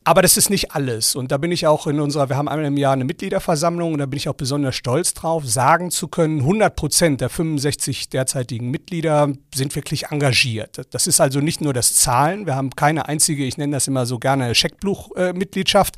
Aber 0.10 0.24
das 0.24 0.38
ist 0.38 0.50
nicht 0.50 0.72
alles. 0.72 1.16
Und 1.16 1.32
da 1.32 1.38
bin 1.38 1.52
ich 1.52 1.68
auch 1.68 1.86
in 1.86 2.00
unserer, 2.00 2.30
wir 2.30 2.36
haben 2.36 2.48
einmal 2.48 2.66
im 2.66 2.78
Jahr 2.78 2.94
eine 2.94 3.06
Mitgliederversammlung 3.06 3.94
und 3.94 4.00
da 4.00 4.08
bin 4.08 4.18
ich 4.18 4.28
auch 4.28 4.34
besonders 4.34 4.74
stolz 4.74 5.14
drauf, 5.14 5.46
sagen 5.46 5.92
zu 5.92 6.08
können, 6.08 6.40
100 6.40 6.76
Prozent 6.76 7.22
der 7.22 7.30
65 7.30 8.10
derzeitigen 8.10 8.72
Mitglieder 8.72 9.32
sind 9.54 9.76
wirklich 9.76 10.08
engagiert. 10.08 10.82
Das 10.90 11.06
ist 11.06 11.22
also 11.22 11.42
nicht 11.42 11.62
nur 11.62 11.74
das 11.74 11.94
Zahlen. 11.94 12.48
Wir 12.48 12.56
haben 12.56 12.72
keine 12.72 13.08
einzige, 13.08 13.46
ich 13.46 13.60
nenne 13.60 13.76
das 13.76 13.88
immer 13.88 14.08
so 14.08 14.18
gerne 14.18 14.56
Scheckbuch-Mitgliedschaft, 14.56 15.98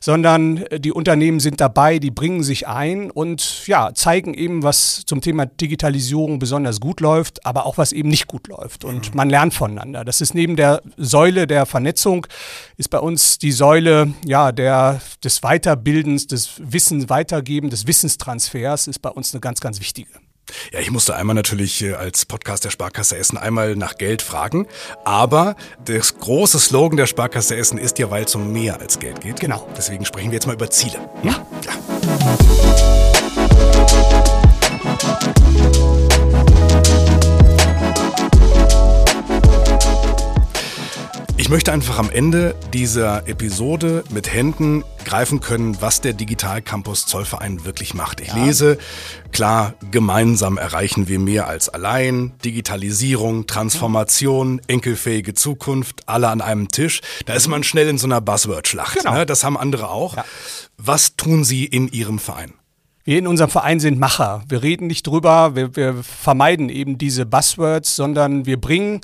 sondern 0.00 0.64
die 0.78 0.92
Unternehmen 0.92 1.40
sind 1.40 1.60
dabei, 1.60 1.98
die 1.98 2.10
bringen 2.10 2.42
sich 2.42 2.66
ein 2.66 3.10
und 3.10 3.66
ja, 3.66 3.92
zeigen 3.92 4.32
eben, 4.32 4.62
was 4.62 5.02
zum 5.04 5.20
Thema 5.20 5.44
Digitalisierung 5.44 6.38
besonders 6.38 6.80
gut 6.80 7.02
läuft, 7.02 7.44
aber 7.44 7.66
auch 7.66 7.76
was 7.76 7.92
eben 7.92 8.08
nicht 8.08 8.26
gut 8.26 8.48
läuft. 8.48 8.86
Und 8.86 9.14
man 9.14 9.28
lernt 9.28 9.52
voneinander. 9.52 10.02
Das 10.02 10.22
ist 10.22 10.34
neben 10.34 10.56
der 10.56 10.80
Säule 10.96 11.46
der 11.46 11.66
Vernetzung, 11.66 12.26
ist 12.78 12.88
bei 12.88 12.98
uns 12.98 13.36
die 13.36 13.49
Säule 13.52 14.12
ja, 14.24 14.52
der, 14.52 15.00
des 15.22 15.40
Weiterbildens, 15.40 16.26
des 16.26 16.50
Wissens 16.58 17.08
weitergeben, 17.08 17.70
des 17.70 17.86
Wissenstransfers 17.86 18.86
ist 18.86 19.00
bei 19.00 19.10
uns 19.10 19.32
eine 19.34 19.40
ganz, 19.40 19.60
ganz 19.60 19.80
wichtige. 19.80 20.10
Ja, 20.72 20.80
ich 20.80 20.90
musste 20.90 21.14
einmal 21.14 21.34
natürlich 21.34 21.82
äh, 21.82 21.94
als 21.94 22.26
Podcast 22.26 22.64
der 22.64 22.70
Sparkasse 22.70 23.16
Essen 23.16 23.38
einmal 23.38 23.76
nach 23.76 23.96
Geld 23.96 24.22
fragen. 24.22 24.66
Aber 25.04 25.56
das 25.84 26.18
große 26.18 26.58
Slogan 26.58 26.96
der 26.96 27.06
Sparkasse 27.06 27.56
Essen 27.56 27.78
ist 27.78 27.98
ja, 27.98 28.10
weil 28.10 28.24
es 28.24 28.34
um 28.34 28.52
mehr 28.52 28.80
als 28.80 28.98
Geld 28.98 29.20
geht. 29.20 29.40
Genau. 29.40 29.68
Deswegen 29.76 30.04
sprechen 30.04 30.30
wir 30.30 30.36
jetzt 30.36 30.46
mal 30.46 30.54
über 30.54 30.70
Ziele. 30.70 30.98
Ja. 31.22 31.46
ja. 31.64 31.89
Möchte 41.50 41.72
einfach 41.72 41.98
am 41.98 42.10
Ende 42.10 42.54
dieser 42.72 43.26
Episode 43.26 44.04
mit 44.10 44.32
Händen 44.32 44.84
greifen 45.04 45.40
können, 45.40 45.82
was 45.82 46.00
der 46.00 46.12
Digital 46.12 46.62
Campus 46.62 47.06
Zollverein 47.06 47.64
wirklich 47.64 47.92
macht. 47.92 48.20
Ich 48.20 48.28
ja. 48.28 48.44
lese, 48.44 48.78
klar, 49.32 49.74
gemeinsam 49.90 50.58
erreichen 50.58 51.08
wir 51.08 51.18
mehr 51.18 51.48
als 51.48 51.68
allein. 51.68 52.34
Digitalisierung, 52.44 53.48
Transformation, 53.48 54.60
enkelfähige 54.68 55.34
Zukunft, 55.34 56.08
alle 56.08 56.28
an 56.28 56.40
einem 56.40 56.68
Tisch. 56.68 57.00
Da 57.26 57.34
ist 57.34 57.48
man 57.48 57.64
schnell 57.64 57.88
in 57.88 57.98
so 57.98 58.06
einer 58.06 58.20
Buzzword-Schlacht. 58.20 58.98
Genau. 58.98 59.14
Ne? 59.14 59.26
Das 59.26 59.42
haben 59.42 59.56
andere 59.56 59.90
auch. 59.90 60.18
Ja. 60.18 60.24
Was 60.76 61.16
tun 61.16 61.42
Sie 61.42 61.64
in 61.64 61.88
Ihrem 61.88 62.20
Verein? 62.20 62.52
Wir 63.02 63.18
in 63.18 63.26
unserem 63.26 63.50
Verein 63.50 63.80
sind 63.80 63.98
Macher. 63.98 64.44
Wir 64.48 64.62
reden 64.62 64.86
nicht 64.86 65.04
drüber, 65.04 65.56
wir, 65.56 65.74
wir 65.74 66.04
vermeiden 66.04 66.68
eben 66.68 66.96
diese 66.96 67.26
Buzzwords, 67.26 67.96
sondern 67.96 68.46
wir 68.46 68.60
bringen 68.60 69.00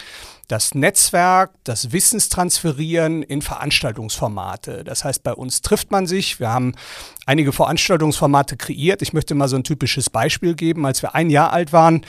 das 0.48 0.74
Netzwerk, 0.74 1.52
das 1.64 1.92
Wissenstransferieren 1.92 3.22
in 3.22 3.42
Veranstaltungsformate. 3.42 4.84
Das 4.84 5.04
heißt, 5.04 5.22
bei 5.22 5.32
uns 5.32 5.60
trifft 5.60 5.90
man 5.90 6.06
sich. 6.06 6.38
Wir 6.38 6.50
haben 6.50 6.74
einige 7.26 7.52
Veranstaltungsformate 7.52 8.56
kreiert. 8.56 9.02
Ich 9.02 9.12
möchte 9.12 9.34
mal 9.34 9.48
so 9.48 9.56
ein 9.56 9.64
typisches 9.64 10.08
Beispiel 10.08 10.54
geben. 10.54 10.86
Als 10.86 11.02
wir 11.02 11.14
ein 11.14 11.30
Jahr 11.30 11.52
alt 11.52 11.72
waren, 11.72 12.02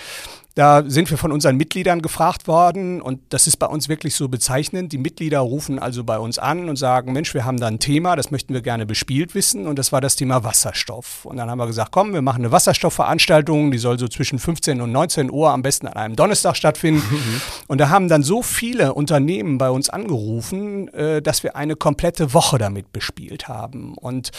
da 0.57 0.83
sind 0.87 1.11
wir 1.11 1.19
von 1.19 1.31
unseren 1.31 1.55
Mitgliedern 1.55 2.01
gefragt 2.01 2.47
worden 2.47 2.99
und 2.99 3.19
das 3.29 3.45
ist 3.45 3.57
bei 3.57 3.67
uns 3.67 3.89
wirklich 3.89 4.15
so 4.15 4.27
bezeichnend. 4.27 4.91
Die 4.91 4.97
Mitglieder 4.97 5.37
rufen 5.37 5.77
also 5.77 6.03
bei 6.03 6.17
uns 6.17 6.39
an 6.39 6.67
und 6.67 6.77
sagen, 6.77 7.13
Mensch, 7.13 7.35
wir 7.35 7.45
haben 7.45 7.59
da 7.59 7.67
ein 7.67 7.77
Thema, 7.77 8.15
das 8.15 8.31
möchten 8.31 8.55
wir 8.55 8.61
gerne 8.61 8.87
bespielt 8.87 9.35
wissen 9.35 9.67
und 9.67 9.77
das 9.77 9.91
war 9.91 10.01
das 10.01 10.15
Thema 10.15 10.43
Wasserstoff. 10.43 11.25
Und 11.25 11.37
dann 11.37 11.51
haben 11.51 11.59
wir 11.59 11.67
gesagt, 11.67 11.91
komm, 11.91 12.11
wir 12.11 12.23
machen 12.23 12.39
eine 12.39 12.51
Wasserstoffveranstaltung, 12.51 13.69
die 13.69 13.77
soll 13.77 13.99
so 13.99 14.07
zwischen 14.07 14.39
15 14.39 14.81
und 14.81 14.91
19 14.91 15.29
Uhr 15.29 15.51
am 15.51 15.61
besten 15.61 15.85
an 15.85 15.93
einem 15.93 16.15
Donnerstag 16.15 16.57
stattfinden. 16.57 17.03
Mhm. 17.07 17.41
Und 17.67 17.79
da 17.79 17.89
haben 17.89 18.07
dann 18.07 18.23
so 18.23 18.41
viele 18.41 18.93
Unternehmen 18.93 19.57
bei 19.57 19.69
uns 19.69 19.89
angerufen, 19.89 20.87
äh, 20.93 21.21
dass 21.21 21.43
wir 21.43 21.55
eine 21.55 21.75
komplette 21.75 22.33
Woche 22.33 22.57
damit 22.57 22.93
bespielt 22.93 23.47
haben. 23.47 23.93
Und 23.93 24.31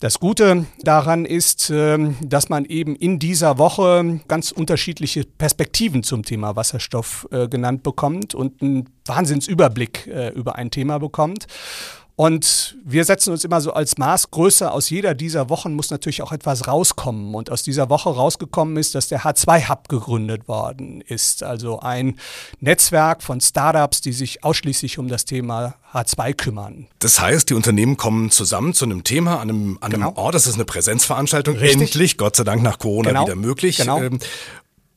das 0.00 0.18
Gute 0.18 0.66
daran 0.82 1.24
ist, 1.24 1.70
äh, 1.70 1.96
dass 2.20 2.48
man 2.48 2.64
eben 2.64 2.96
in 2.96 3.18
dieser 3.18 3.56
Woche 3.56 4.20
ganz 4.26 4.50
unterschiedliche 4.50 5.24
Perspektiven 5.24 5.61
Perspektiven 5.62 6.02
zum 6.02 6.24
Thema 6.24 6.56
Wasserstoff 6.56 7.28
äh, 7.30 7.46
genannt 7.46 7.84
bekommt 7.84 8.34
und 8.34 8.60
einen 8.62 8.88
Wahnsinnsüberblick 9.04 10.08
äh, 10.08 10.30
über 10.30 10.56
ein 10.56 10.72
Thema 10.72 10.98
bekommt. 10.98 11.46
Und 12.14 12.76
wir 12.84 13.04
setzen 13.04 13.30
uns 13.30 13.42
immer 13.44 13.60
so 13.60 13.72
als 13.72 13.96
Maßgröße, 13.96 14.70
aus 14.70 14.90
jeder 14.90 15.14
dieser 15.14 15.48
Wochen 15.48 15.72
muss 15.74 15.90
natürlich 15.90 16.20
auch 16.22 16.32
etwas 16.32 16.66
rauskommen. 16.66 17.34
Und 17.34 17.50
aus 17.50 17.62
dieser 17.62 17.88
Woche 17.88 18.10
rausgekommen 18.10 18.76
ist, 18.76 18.94
dass 18.94 19.08
der 19.08 19.22
H2-Hub 19.22 19.88
gegründet 19.88 20.46
worden 20.46 21.00
ist. 21.00 21.42
Also 21.42 21.80
ein 21.80 22.18
Netzwerk 22.60 23.22
von 23.22 23.40
Startups, 23.40 24.02
die 24.02 24.12
sich 24.12 24.44
ausschließlich 24.44 24.98
um 24.98 25.08
das 25.08 25.24
Thema 25.24 25.74
H2 25.94 26.34
kümmern. 26.34 26.86
Das 26.98 27.18
heißt, 27.20 27.48
die 27.48 27.54
Unternehmen 27.54 27.96
kommen 27.96 28.30
zusammen 28.30 28.74
zu 28.74 28.84
einem 28.84 29.04
Thema 29.04 29.40
an 29.40 29.48
einem, 29.48 29.78
an 29.80 29.92
einem 29.94 30.02
genau. 30.02 30.16
Ort. 30.16 30.34
Das 30.34 30.46
ist 30.46 30.54
eine 30.54 30.64
Präsenzveranstaltung. 30.64 31.56
Richtig. 31.56 31.80
Endlich, 31.80 32.18
Gott 32.18 32.36
sei 32.36 32.44
Dank 32.44 32.62
nach 32.62 32.78
Corona 32.78 33.08
genau. 33.08 33.24
wieder 33.24 33.36
möglich. 33.36 33.78
Genau. 33.78 34.00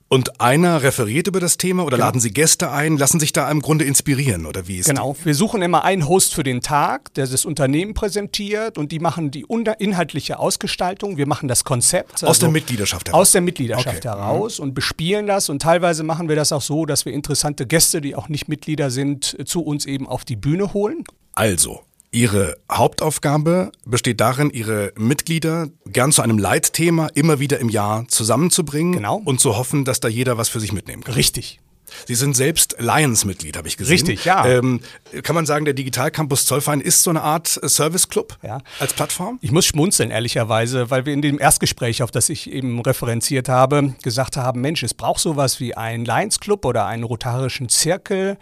Und 0.08 0.40
einer 0.40 0.84
referiert 0.84 1.28
über 1.28 1.40
das 1.40 1.58
Thema 1.58 1.84
oder 1.84 1.98
genau. 1.98 2.08
laden 2.08 2.22
Sie 2.22 2.32
Gäste 2.32 2.70
ein, 2.70 2.98
lassen 2.98 3.20
sich 3.20 3.34
da 3.34 3.50
im 3.50 3.62
Grunde 3.62 3.86
inspirieren 3.86 4.46
oder 4.46 4.68
wie 4.68 4.78
ist 4.78 4.88
Genau, 4.88 5.16
die? 5.20 5.26
wir 5.26 5.36
suchen 5.36 5.64
immer 5.64 5.84
einen 5.84 6.08
Host 6.08 6.36
für 6.36 6.44
den 6.44 6.62
Tag, 6.62 7.12
der 7.16 7.26
das 7.26 7.44
Unternehmen 7.44 7.96
präsentiert 7.96 8.78
und 8.78 8.92
die 8.92 9.00
machen 9.00 9.32
die 9.32 9.46
inhaltliche 9.80 10.38
Ausgestaltung, 10.38 11.18
wir 11.18 11.28
machen 11.28 11.48
das 11.48 11.64
Konzept. 11.64 12.14
Also 12.14 12.28
aus 12.28 12.40
der 12.40 12.52
Mitgliedschaft 12.52 13.08
heraus? 13.08 13.22
Aus 13.22 13.32
der 13.32 13.42
Mitgliedschaft 13.42 13.88
okay. 13.88 14.08
heraus 14.08 14.60
mhm. 14.60 14.66
und 14.66 14.74
bespielen 14.76 15.26
das 15.26 15.50
und 15.50 15.64
teilweise 15.64 16.04
machen 16.04 16.30
wir 16.30 16.36
das 16.36 16.52
auch 16.52 16.62
so, 16.62 16.86
dass 16.86 17.06
wir 17.06 17.14
interessante 17.14 17.66
Gäste, 17.66 18.00
die 18.00 18.16
auch 18.16 18.30
nicht 18.30 18.48
Mitglieder 18.48 18.92
sind, 18.92 19.36
zu 19.46 19.64
uns 19.64 19.88
eben 19.88 20.08
auf 20.08 20.24
die 20.24 20.36
Bühne 20.36 20.74
holen. 20.74 21.04
Also, 21.34 21.82
Ihre 22.16 22.56
Hauptaufgabe 22.72 23.74
besteht 23.84 24.22
darin, 24.22 24.50
Ihre 24.50 24.94
Mitglieder 24.96 25.68
gern 25.86 26.14
zu 26.14 26.22
einem 26.22 26.38
Leitthema 26.38 27.08
immer 27.14 27.42
wieder 27.42 27.60
im 27.60 27.68
Jahr 27.68 28.08
zusammenzubringen 28.08 28.94
genau. 28.94 29.22
und 29.26 29.42
zu 29.42 29.58
hoffen, 29.58 29.84
dass 29.84 30.00
da 30.00 30.08
jeder 30.08 30.38
was 30.38 30.48
für 30.48 30.62
sich 30.62 30.72
mitnehmen 30.72 31.04
kann. 31.04 31.16
Richtig. 31.16 31.60
Sie 32.08 32.16
sind 32.16 32.38
selbst 32.38 32.78
Lions-Mitglied, 32.80 33.58
habe 33.58 33.68
ich 33.68 33.76
gesehen. 33.76 33.92
Richtig, 33.92 34.24
ja. 34.24 34.46
Ähm, 34.46 34.80
kann 35.24 35.36
man 35.36 35.46
sagen, 35.46 35.66
der 35.66 35.74
Digital 35.74 36.10
Campus 36.10 36.46
Zollverein 36.46 36.80
ist 36.80 37.04
so 37.04 37.10
eine 37.10 37.22
Art 37.22 37.48
Service-Club 37.48 38.38
ja. 38.44 38.60
als 38.80 38.94
Plattform? 38.94 39.38
Ich 39.42 39.52
muss 39.52 39.66
schmunzeln, 39.66 40.10
ehrlicherweise, 40.10 40.90
weil 40.90 41.06
wir 41.06 41.14
in 41.14 41.22
dem 41.22 41.38
Erstgespräch, 41.38 42.02
auf 42.02 42.12
das 42.12 42.30
ich 42.30 42.50
eben 42.50 42.80
referenziert 42.80 43.50
habe, 43.50 43.94
gesagt 44.04 44.38
haben, 44.38 44.62
Mensch, 44.62 44.84
es 44.84 44.94
braucht 44.94 45.20
sowas 45.20 45.60
wie 45.60 45.76
einen 45.76 46.06
Lions-Club 46.06 46.64
oder 46.64 46.86
einen 46.86 47.04
rotarischen 47.04 47.68
Zirkel 47.68 48.38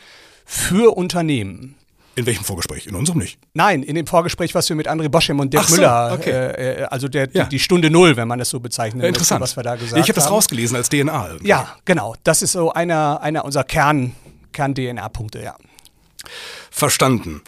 für 0.46 0.96
Unternehmen. 0.96 1.76
In 2.16 2.26
welchem 2.28 2.44
Vorgespräch? 2.44 2.86
In 2.86 2.96
unserem 2.96 3.20
nicht? 3.20 3.40
Nein, 3.54 3.82
in 3.82 3.96
dem 3.96 4.06
Vorgespräch, 4.06 4.54
was 4.54 4.70
wir 4.70 4.76
mit 4.76 4.88
André 4.88 5.10
Boschem 5.10 5.40
und 5.40 5.52
Dirk 5.52 5.66
so, 5.66 5.76
Müller, 5.76 6.14
okay. 6.14 6.30
äh, 6.30 6.82
äh 6.82 6.84
also 6.84 7.08
der, 7.08 7.28
ja. 7.32 7.46
die, 7.46 7.50
die, 7.50 7.60
Stunde 7.60 7.90
Null, 7.90 8.16
wenn 8.18 8.28
man 8.28 8.38
das 8.38 8.50
so 8.50 8.60
bezeichnet, 8.60 9.04
Interessant. 9.06 9.42
was 9.42 9.56
wir 9.56 9.64
da 9.64 9.76
gesagt 9.76 9.94
haben. 9.94 10.02
Ich 10.02 10.10
habe 10.10 10.14
das 10.14 10.30
rausgelesen 10.30 10.78
als 10.78 10.90
DNA. 10.90 11.28
Irgendwie. 11.28 11.48
Ja, 11.48 11.76
genau. 11.86 12.16
Das 12.24 12.44
ist 12.44 12.52
so 12.52 12.72
einer, 12.72 13.20
einer 13.22 13.44
unserer 13.46 13.64
Kern, 13.64 14.14
Kern-DNA-Punkte, 14.52 15.42
ja. 15.42 15.56
Verstanden. 16.70 17.42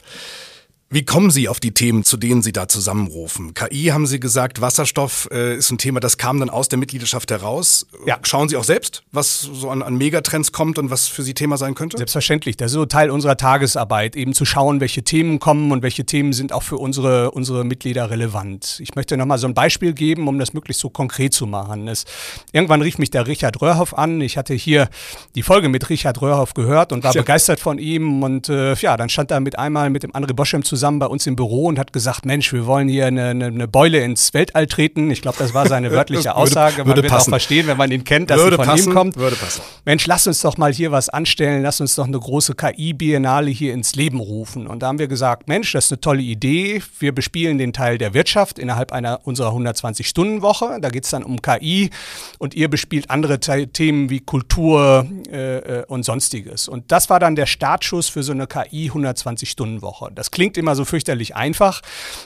Wie 0.92 1.04
kommen 1.04 1.32
Sie 1.32 1.50
auf 1.50 1.60
die 1.60 1.74
Themen, 1.74 2.04
zu 2.04 2.15
denen 2.15 2.44
Sie 2.44 2.51
da 2.51 2.68
zusammenrufen? 2.68 3.56
KI 3.56 3.88
haben 3.88 4.06
Sie 4.06 4.20
gesagt, 4.20 4.62
Wasserstoff 4.62 5.27
äh, 5.32 5.58
ist 5.58 5.72
ein 5.72 5.80
Thema, 5.80 6.00
das 6.00 6.18
kam 6.18 6.39
dann 6.39 6.51
aus 6.51 6.70
der 6.70 6.77
Mitgliedschaft 6.77 7.32
heraus. 7.32 7.88
Ja. 8.06 8.20
Schauen 8.22 8.50
Sie 8.50 8.56
auch 8.56 8.63
selbst, 8.63 9.01
was 9.12 9.42
so 9.42 9.72
an, 9.72 9.82
an, 9.82 9.98
Megatrends 9.98 10.51
kommt 10.51 10.77
und 10.77 10.92
was 10.92 11.08
für 11.08 11.24
Sie 11.24 11.34
Thema 11.34 11.58
sein 11.58 11.74
könnte? 11.74 11.98
Selbstverständlich. 11.98 12.56
Das 12.56 12.68
ist 12.68 12.75
so 12.75 12.86
Teil 12.86 13.10
unserer 13.10 13.36
Tagesarbeit, 13.36 14.15
eben 14.15 14.34
zu 14.34 14.46
schauen, 14.46 14.80
welche 14.80 15.04
Themen 15.04 15.39
kommen 15.39 15.72
und 15.72 15.82
welche 15.82 16.06
Themen 16.06 16.34
sind 16.34 16.54
auch 16.54 16.62
für 16.62 16.77
unsere, 16.77 17.32
unsere 17.32 17.65
Mitglieder 17.65 18.12
relevant. 18.12 18.80
Ich 18.80 18.94
möchte 18.94 19.18
nochmal 19.18 19.39
so 19.39 19.48
ein 19.48 19.56
Beispiel 19.56 19.94
geben, 19.94 20.27
um 20.27 20.38
das 20.38 20.54
möglichst 20.54 20.82
so 20.82 20.92
konkret 20.92 21.34
zu 21.34 21.48
machen. 21.48 21.88
Es, 21.88 22.06
irgendwann 22.54 22.84
rief 22.84 23.00
mich 23.00 23.10
der 23.10 23.25
Richard 23.25 23.60
Röhrhoff 23.60 23.96
an. 23.98 24.22
Ich 24.22 24.38
hatte 24.38 24.54
hier 24.54 24.88
die 25.34 25.42
Folge 25.42 25.68
mit 25.68 25.89
Richard 25.89 26.22
Röhrhoff 26.22 26.54
gehört 26.54 26.94
und 26.94 27.04
war 27.04 27.13
ja. 27.13 27.22
begeistert 27.22 27.60
von 27.60 27.80
ihm. 27.80 28.22
Und 28.22 28.50
äh, 28.50 28.75
ja, 28.75 28.96
dann 28.98 29.10
stand 29.10 29.32
er 29.32 29.39
mit 29.39 29.58
einmal 29.58 29.89
mit 29.89 30.04
dem 30.04 30.12
André 30.12 30.34
Boschem 30.34 30.63
zusammen 30.63 30.85
zusammen 30.86 31.00
bei 31.00 31.08
uns 31.08 31.25
im 31.25 31.36
Büro 31.36 31.65
und 31.65 31.80
hat 31.80 31.94
gesagt, 31.94 32.25
Mensch, 32.25 32.54
wir 32.54 32.68
wollen 32.68 32.88
hier 32.88 33.08
eine, 33.08 33.30
eine, 33.30 33.46
eine 33.48 33.68
Beule 33.68 34.01
ins 34.01 34.36
Weltall 34.36 34.68
treten. 34.68 35.10
Ich 35.10 35.24
glaube, 35.24 35.38
das 35.39 35.56
war 35.56 35.68
seine 35.68 35.92
wörtliche 35.92 36.36
Aussage. 36.36 36.80
Man 36.80 36.88
würde 36.88 37.01
wird 37.01 37.12
passen. 37.12 37.30
auch 37.30 37.38
verstehen, 37.38 37.65
wenn 37.65 37.77
man 37.77 37.89
ihn 37.89 38.04
kennt, 38.04 38.30
dass 38.30 38.38
würde 38.38 38.51
sie 38.51 38.58
von 38.58 38.65
passen, 38.65 38.89
ihm 38.89 38.94
kommt. 38.94 39.18
Würde 39.18 39.36
passen. 39.36 39.62
Mensch, 39.84 40.06
lass 40.06 40.27
uns 40.27 40.42
doch 40.42 40.58
mal 40.58 40.72
hier 40.72 40.92
was 40.92 41.10
anstellen. 41.10 41.63
Lass 41.63 41.82
uns 41.82 41.96
doch 41.96 42.06
eine 42.06 42.20
große 42.20 42.54
KI-Biennale 42.54 43.50
hier 43.50 43.74
ins 43.74 43.96
Leben 43.96 44.20
rufen. 44.20 44.68
Und 44.68 44.84
da 44.84 44.88
haben 44.88 45.00
wir 45.00 45.08
gesagt, 45.08 45.48
Mensch, 45.48 45.72
das 45.72 45.86
ist 45.86 45.94
eine 45.94 46.01
tolle 46.01 46.22
Idee. 46.22 46.84
Wir 47.00 47.15
bespielen 47.15 47.58
den 47.58 47.74
Teil 47.74 47.98
der 47.98 48.13
Wirtschaft 48.13 48.60
innerhalb 48.60 48.92
einer 48.92 49.22
unserer 49.24 49.54
120-Stunden-Woche. 49.54 50.77
Da 50.82 50.89
geht 50.89 51.06
es 51.06 51.10
dann 51.10 51.24
um 51.24 51.42
KI 51.42 51.89
und 52.38 52.54
ihr 52.54 52.70
bespielt 52.70 53.10
andere 53.10 53.39
Themen 53.39 54.12
wie 54.12 54.20
Kultur 54.20 55.08
äh, 55.32 55.80
äh, 55.80 55.86
und 55.88 56.06
sonstiges. 56.06 56.68
Und 56.68 56.92
das 56.92 57.10
war 57.10 57.20
dann 57.20 57.36
der 57.36 57.48
Startschuss 57.48 58.08
für 58.08 58.22
so 58.22 58.34
eine 58.34 58.46
KI 58.46 58.92
120-Stunden-Woche. 58.92 60.12
Das 60.13 60.30
klingt 60.30 60.58
immer 60.58 60.64
immer 60.65 60.75
so 60.75 60.84
fürchterlich 60.84 61.36
einfach. 61.36 61.81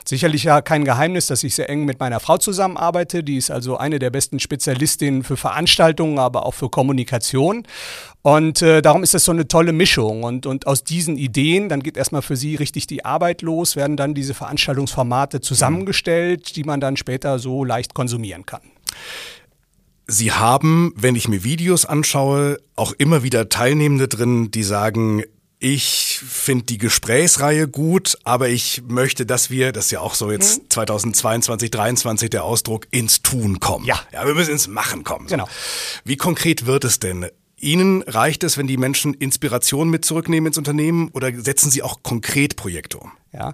Sicherlich 0.05 0.45
ja 0.45 0.61
kein 0.61 0.85
Geheimnis, 0.85 1.27
dass 1.27 1.43
ich 1.43 1.55
sehr 1.55 1.69
eng 1.69 1.83
mit 1.83 1.99
meiner 1.99 2.21
Frau 2.21 2.37
zusammenarbeite. 2.37 3.21
Die 3.21 3.35
ist 3.35 3.51
also 3.51 3.75
eine 3.75 3.99
der 3.99 4.11
besten 4.11 4.39
Spezialistinnen 4.39 5.23
für 5.23 5.35
Veranstaltungen, 5.35 6.19
aber 6.19 6.45
auch 6.45 6.53
für 6.53 6.69
Kommunikation. 6.69 7.67
Und 8.21 8.61
äh, 8.61 8.81
darum 8.81 9.03
ist 9.03 9.13
das 9.13 9.25
so 9.25 9.33
eine 9.33 9.49
tolle 9.49 9.73
Mischung. 9.73 10.23
Und, 10.23 10.45
und 10.45 10.67
aus 10.67 10.85
diesen 10.85 11.17
Ideen, 11.17 11.67
dann 11.67 11.83
geht 11.83 11.97
erstmal 11.97 12.21
für 12.21 12.37
sie 12.37 12.55
richtig 12.55 12.87
die 12.87 13.03
Arbeit 13.03 13.41
los, 13.41 13.75
werden 13.75 13.97
dann 13.97 14.13
diese 14.13 14.33
Veranstaltungsformate 14.33 15.41
zusammengestellt, 15.41 16.55
die 16.55 16.63
man 16.63 16.79
dann 16.79 16.95
später 16.95 17.39
so 17.39 17.65
leicht 17.65 17.93
konsumieren 17.93 18.45
kann. 18.45 18.61
Sie 20.07 20.31
haben, 20.31 20.93
wenn 20.95 21.15
ich 21.15 21.27
mir 21.27 21.43
Videos 21.43 21.85
anschaue, 21.85 22.57
auch 22.77 22.93
immer 22.93 23.21
wieder 23.21 23.49
Teilnehmende 23.49 24.07
drin, 24.07 24.49
die 24.49 24.63
sagen, 24.63 25.23
ich 25.59 26.19
finde 26.25 26.63
die 26.65 26.77
Gesprächsreihe 26.77 27.67
gut, 27.67 28.17
aber 28.23 28.47
ich 28.47 28.81
möchte, 28.87 29.25
dass 29.25 29.49
wir, 29.49 29.73
das 29.73 29.85
ist 29.85 29.91
ja 29.91 29.99
auch 29.99 30.15
so 30.15 30.31
jetzt 30.31 30.71
2022, 30.71 31.69
2023 31.69 32.29
der 32.29 32.45
Ausdruck, 32.45 32.87
ins 32.91 33.21
Tun 33.21 33.59
kommen. 33.59 33.85
Ja. 33.85 33.99
Ja, 34.13 34.25
wir 34.25 34.33
müssen 34.35 34.51
ins 34.51 34.69
Machen 34.69 35.03
kommen. 35.03 35.27
So. 35.27 35.35
Genau. 35.35 35.49
Wie 36.05 36.15
konkret 36.15 36.65
wird 36.65 36.85
es 36.85 36.99
denn? 36.99 37.27
Ihnen 37.57 38.03
reicht 38.03 38.45
es, 38.45 38.57
wenn 38.57 38.67
die 38.67 38.77
Menschen 38.77 39.13
Inspiration 39.13 39.89
mit 39.89 40.05
zurücknehmen 40.05 40.47
ins 40.47 40.57
Unternehmen 40.57 41.09
oder 41.09 41.29
setzen 41.41 41.69
Sie 41.69 41.83
auch 41.83 42.03
konkret 42.03 42.55
Projekte 42.55 42.97
um? 42.97 43.11
Ja. 43.33 43.53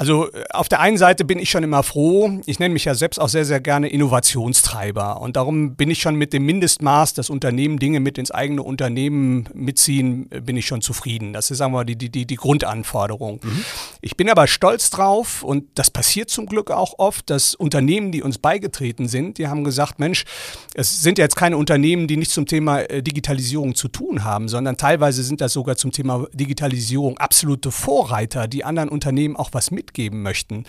Also 0.00 0.32
äh, 0.32 0.44
auf 0.48 0.70
der 0.70 0.80
einen 0.80 0.96
Seite 0.96 1.26
bin 1.26 1.38
ich 1.38 1.50
schon 1.50 1.62
immer 1.62 1.82
froh. 1.82 2.40
Ich 2.46 2.58
nenne 2.58 2.72
mich 2.72 2.86
ja 2.86 2.94
selbst 2.94 3.20
auch 3.20 3.28
sehr, 3.28 3.44
sehr 3.44 3.60
gerne 3.60 3.88
Innovationstreiber. 3.88 5.20
Und 5.20 5.36
darum 5.36 5.74
bin 5.76 5.90
ich 5.90 6.00
schon 6.00 6.14
mit 6.16 6.32
dem 6.32 6.46
Mindestmaß, 6.46 7.12
dass 7.12 7.28
Unternehmen 7.28 7.78
Dinge 7.78 8.00
mit 8.00 8.16
ins 8.16 8.30
eigene 8.30 8.62
Unternehmen 8.62 9.46
mitziehen, 9.52 10.30
äh, 10.30 10.40
bin 10.40 10.56
ich 10.56 10.66
schon 10.66 10.80
zufrieden. 10.80 11.34
Das 11.34 11.50
ist, 11.50 11.58
sagen 11.58 11.72
wir 11.72 11.80
mal, 11.80 11.84
die, 11.84 11.96
die, 11.96 12.24
die 12.24 12.34
Grundanforderung. 12.36 13.40
Mhm. 13.42 13.64
Ich 14.00 14.16
bin 14.16 14.30
aber 14.30 14.46
stolz 14.46 14.88
drauf, 14.88 15.42
und 15.42 15.66
das 15.74 15.90
passiert 15.90 16.30
zum 16.30 16.46
Glück 16.46 16.70
auch 16.70 16.94
oft, 16.98 17.28
dass 17.28 17.54
Unternehmen, 17.54 18.10
die 18.10 18.22
uns 18.22 18.38
beigetreten 18.38 19.06
sind, 19.06 19.36
die 19.36 19.48
haben 19.48 19.64
gesagt, 19.64 19.98
Mensch, 19.98 20.24
es 20.72 21.02
sind 21.02 21.18
jetzt 21.18 21.36
keine 21.36 21.58
Unternehmen, 21.58 22.06
die 22.06 22.16
nicht 22.16 22.30
zum 22.30 22.46
Thema 22.46 22.80
äh, 22.80 23.02
Digitalisierung 23.02 23.74
zu 23.74 23.88
tun 23.88 24.24
haben, 24.24 24.48
sondern 24.48 24.78
teilweise 24.78 25.22
sind 25.22 25.42
das 25.42 25.52
sogar 25.52 25.76
zum 25.76 25.92
Thema 25.92 26.26
Digitalisierung 26.32 27.18
absolute 27.18 27.70
Vorreiter, 27.70 28.48
die 28.48 28.64
anderen 28.64 28.88
Unternehmen 28.88 29.36
auch 29.36 29.50
was 29.52 29.70
mit 29.70 29.89
mitgeben 29.90 30.22
möchten. 30.22 30.64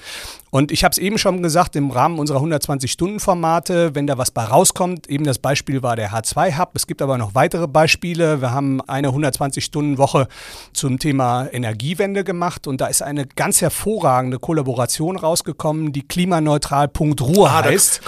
Und 0.49 0.71
ich 0.71 0.83
habe 0.83 0.91
es 0.91 0.97
eben 0.97 1.17
schon 1.17 1.41
gesagt, 1.41 1.77
im 1.77 1.91
Rahmen 1.91 2.19
unserer 2.19 2.41
120-Stunden-Formate, 2.41 3.95
wenn 3.95 4.05
da 4.05 4.17
was 4.17 4.31
bei 4.31 4.43
rauskommt, 4.43 5.07
eben 5.07 5.23
das 5.23 5.39
Beispiel 5.39 5.81
war 5.81 5.95
der 5.95 6.11
H2-Hub. 6.11 6.71
Es 6.73 6.87
gibt 6.87 7.01
aber 7.01 7.17
noch 7.17 7.35
weitere 7.35 7.67
Beispiele. 7.67 8.41
Wir 8.41 8.51
haben 8.51 8.81
eine 8.81 9.09
120-Stunden-Woche 9.09 10.27
zum 10.73 10.99
Thema 10.99 11.47
Energiewende 11.53 12.25
gemacht 12.25 12.67
und 12.67 12.81
da 12.81 12.87
ist 12.87 13.01
eine 13.01 13.25
ganz 13.25 13.61
hervorragende 13.61 14.39
Kollaboration 14.39 15.15
rausgekommen, 15.15 15.93
die 15.93 16.01
klimaneutral.ruhe 16.01 17.49
ah, 17.49 17.63
heißt, 17.63 18.01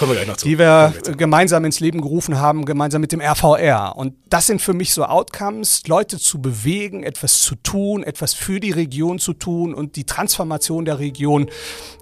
die 0.44 0.60
wir 0.60 0.94
gemeinsam 1.16 1.64
ins 1.64 1.80
Leben 1.80 2.02
gerufen 2.02 2.40
haben, 2.40 2.66
gemeinsam 2.66 3.00
mit 3.00 3.14
dem 3.14 3.22
RVR. 3.22 3.96
Und 3.96 4.16
das 4.30 4.48
sind 4.48 4.62
für 4.62 4.74
mich 4.74 4.94
so 4.94 5.06
Outcomes, 5.06 5.84
Leute 5.88 6.18
zu 6.18 6.42
bewegen, 6.42 7.04
etwas 7.04 7.40
zu 7.40 7.56
tun, 7.56 8.04
etwas 8.04 8.34
für 8.34 8.60
die 8.60 8.72
Region 8.72 9.18
zu 9.20 9.32
tun 9.32 9.74
und 9.74 9.96
die 9.96 10.04
Transformation 10.04 10.84
der 10.84 10.93
Region 11.00 11.50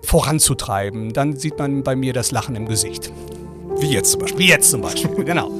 voranzutreiben. 0.04 1.14
Dann 1.14 1.36
sieht 1.36 1.58
man 1.58 1.84
bei 1.84 1.96
mir 1.96 2.14
das 2.14 2.32
Lachen 2.32 2.56
im 2.56 2.68
Gesicht. 2.68 3.12
Wie 3.80 3.92
jetzt 3.92 4.12
zum 4.12 4.22
Beispiel. 4.22 4.40
Wie 4.40 4.50
jetzt 4.50 4.72
zum 4.72 4.82
Beispiel, 4.82 5.24
genau. 5.26 5.52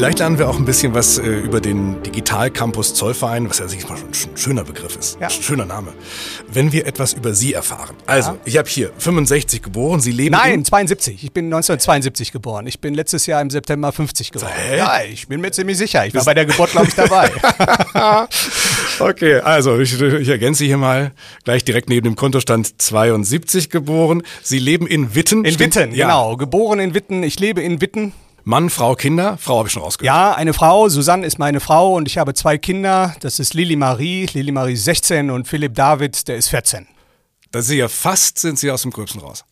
Vielleicht 0.00 0.20
lernen 0.20 0.38
wir 0.38 0.48
auch 0.48 0.56
ein 0.56 0.64
bisschen 0.64 0.94
was 0.94 1.18
äh, 1.18 1.28
über 1.28 1.60
den 1.60 2.02
Digital 2.02 2.50
Campus 2.50 2.94
Zollverein, 2.94 3.50
was 3.50 3.58
ja 3.58 3.68
sicherlich 3.68 3.90
mal 3.90 3.98
schon 3.98 4.30
ein 4.30 4.36
schöner 4.38 4.64
Begriff 4.64 4.96
ist. 4.96 5.20
Ja. 5.20 5.28
Schöner 5.28 5.66
Name. 5.66 5.92
Wenn 6.50 6.72
wir 6.72 6.86
etwas 6.86 7.12
über 7.12 7.34
Sie 7.34 7.52
erfahren. 7.52 7.94
Also, 8.06 8.30
ja. 8.30 8.38
ich 8.46 8.56
habe 8.56 8.66
hier 8.66 8.92
65 8.96 9.60
geboren, 9.60 10.00
Sie 10.00 10.12
leben 10.12 10.32
Nein, 10.32 10.64
72. 10.64 11.22
Ich 11.22 11.32
bin 11.32 11.44
1972 11.44 12.32
geboren. 12.32 12.66
Ich 12.66 12.80
bin 12.80 12.94
letztes 12.94 13.26
Jahr 13.26 13.42
im 13.42 13.50
September 13.50 13.92
50 13.92 14.32
geworden. 14.32 14.50
Hä? 14.56 14.78
Ja, 14.78 15.02
ich 15.02 15.28
bin 15.28 15.42
mir 15.42 15.50
ziemlich 15.50 15.76
sicher. 15.76 16.06
Ich 16.06 16.14
war 16.14 16.24
bei 16.24 16.32
der 16.32 16.46
Geburt, 16.46 16.70
glaube 16.70 16.88
ich, 16.88 16.94
dabei. 16.94 17.30
okay, 19.00 19.40
also 19.40 19.78
ich, 19.80 20.00
ich 20.00 20.28
ergänze 20.30 20.64
hier 20.64 20.78
mal 20.78 21.12
gleich 21.44 21.62
direkt 21.62 21.90
neben 21.90 22.04
dem 22.04 22.16
Kontostand 22.16 22.80
72 22.80 23.68
geboren. 23.68 24.22
Sie 24.42 24.60
leben 24.60 24.86
in 24.86 25.14
Witten. 25.14 25.44
In? 25.44 25.58
Witten, 25.58 25.92
ja. 25.92 26.06
genau. 26.06 26.38
Geboren 26.38 26.78
in 26.78 26.94
Witten. 26.94 27.22
Ich 27.22 27.38
lebe 27.38 27.60
in 27.60 27.82
Witten. 27.82 28.14
Mann, 28.44 28.70
Frau, 28.70 28.94
Kinder. 28.94 29.36
Frau 29.38 29.58
habe 29.58 29.68
ich 29.68 29.72
schon 29.72 29.82
rausgehört. 29.82 30.06
Ja, 30.06 30.34
eine 30.34 30.52
Frau. 30.52 30.88
Susanne 30.88 31.26
ist 31.26 31.38
meine 31.38 31.60
Frau 31.60 31.94
und 31.94 32.08
ich 32.08 32.18
habe 32.18 32.34
zwei 32.34 32.58
Kinder. 32.58 33.14
Das 33.20 33.38
ist 33.38 33.54
Lili 33.54 33.76
Marie. 33.76 34.26
Lili 34.32 34.52
Marie 34.52 34.74
ist 34.74 34.84
16 34.84 35.30
und 35.30 35.46
Philipp 35.46 35.74
David, 35.74 36.26
der 36.28 36.36
ist 36.36 36.48
14. 36.48 36.86
Da 37.50 37.62
sind 37.62 37.78
ja 37.78 37.88
fast 37.88 38.38
sind 38.38 38.58
Sie 38.58 38.70
aus 38.70 38.82
dem 38.82 38.92
Gröbsten 38.92 39.20
raus. 39.20 39.44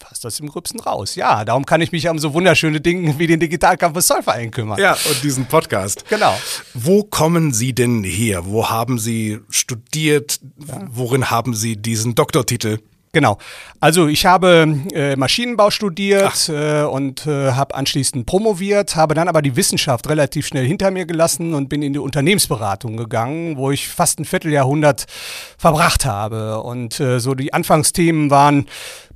Fast 0.00 0.26
aus 0.26 0.36
dem 0.36 0.48
Gröbsten 0.48 0.80
raus, 0.80 1.14
ja. 1.14 1.44
Darum 1.44 1.64
kann 1.64 1.80
ich 1.80 1.92
mich 1.92 2.08
um 2.08 2.18
so 2.18 2.34
wunderschöne 2.34 2.80
Dinge 2.80 3.18
wie 3.18 3.26
den 3.26 3.38
Digitalcampus 3.40 4.08
Zollverein 4.08 4.50
kümmern. 4.50 4.78
Ja, 4.80 4.92
und 4.92 5.22
diesen 5.22 5.46
Podcast. 5.46 6.04
Genau. 6.08 6.36
Wo 6.74 7.04
kommen 7.04 7.52
Sie 7.52 7.72
denn 7.72 8.02
her? 8.02 8.46
Wo 8.46 8.68
haben 8.68 8.98
Sie 8.98 9.38
studiert? 9.48 10.40
Ja. 10.66 10.82
Worin 10.90 11.30
haben 11.30 11.54
Sie 11.54 11.76
diesen 11.76 12.14
Doktortitel? 12.14 12.78
Genau. 13.14 13.36
Also 13.78 14.08
ich 14.08 14.24
habe 14.24 14.74
äh, 14.94 15.16
Maschinenbau 15.16 15.70
studiert 15.70 16.48
äh, 16.48 16.82
und 16.82 17.26
äh, 17.26 17.52
habe 17.52 17.74
anschließend 17.74 18.24
promoviert, 18.24 18.96
habe 18.96 19.14
dann 19.14 19.28
aber 19.28 19.42
die 19.42 19.54
Wissenschaft 19.54 20.08
relativ 20.08 20.46
schnell 20.46 20.66
hinter 20.66 20.90
mir 20.90 21.04
gelassen 21.04 21.52
und 21.52 21.68
bin 21.68 21.82
in 21.82 21.92
die 21.92 21.98
Unternehmensberatung 21.98 22.96
gegangen, 22.96 23.58
wo 23.58 23.70
ich 23.70 23.88
fast 23.88 24.18
ein 24.18 24.24
Vierteljahrhundert 24.24 25.04
verbracht 25.58 26.06
habe. 26.06 26.62
Und 26.62 27.00
äh, 27.00 27.20
so 27.20 27.34
die 27.34 27.52
Anfangsthemen 27.52 28.30
waren 28.30 28.66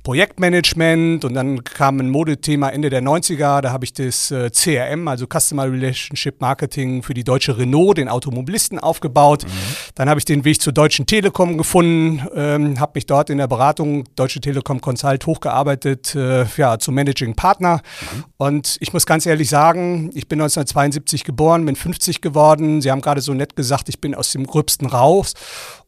Projektmanagement 0.07 1.25
und 1.25 1.33
dann 1.33 1.65
kam 1.65 1.99
ein 1.99 2.09
Modethema 2.09 2.69
Ende 2.69 2.89
der 2.89 3.03
90er, 3.03 3.59
da 3.59 3.73
habe 3.73 3.83
ich 3.83 3.91
das 3.91 4.31
äh, 4.31 4.49
CRM, 4.49 5.05
also 5.09 5.25
Customer 5.27 5.69
Relationship 5.69 6.39
Marketing 6.39 7.03
für 7.03 7.13
die 7.13 7.25
deutsche 7.25 7.57
Renault, 7.57 7.97
den 7.97 8.07
Automobilisten 8.07 8.79
aufgebaut. 8.79 9.43
Mhm. 9.43 9.49
Dann 9.95 10.07
habe 10.07 10.17
ich 10.17 10.23
den 10.23 10.45
Weg 10.45 10.61
zur 10.61 10.71
Deutschen 10.71 11.07
Telekom 11.07 11.57
gefunden, 11.57 12.25
ähm, 12.33 12.79
habe 12.79 12.93
mich 12.95 13.05
dort 13.05 13.29
in 13.29 13.37
der 13.37 13.47
Beratung 13.47 14.05
Deutsche 14.15 14.39
Telekom 14.39 14.79
Consult 14.79 15.25
hochgearbeitet, 15.25 16.15
äh, 16.15 16.45
ja, 16.55 16.79
zum 16.79 16.95
Managing 16.95 17.35
Partner. 17.35 17.81
Mhm. 17.99 18.23
Und 18.37 18.77
ich 18.79 18.93
muss 18.93 19.05
ganz 19.05 19.25
ehrlich 19.25 19.49
sagen, 19.49 20.09
ich 20.13 20.29
bin 20.29 20.39
1972 20.39 21.25
geboren, 21.25 21.65
bin 21.65 21.75
50 21.75 22.21
geworden. 22.21 22.81
Sie 22.81 22.91
haben 22.91 23.01
gerade 23.01 23.19
so 23.19 23.33
nett 23.33 23.57
gesagt, 23.57 23.89
ich 23.89 23.99
bin 23.99 24.15
aus 24.15 24.31
dem 24.31 24.47
Gröbsten 24.47 24.87
raus. 24.87 25.33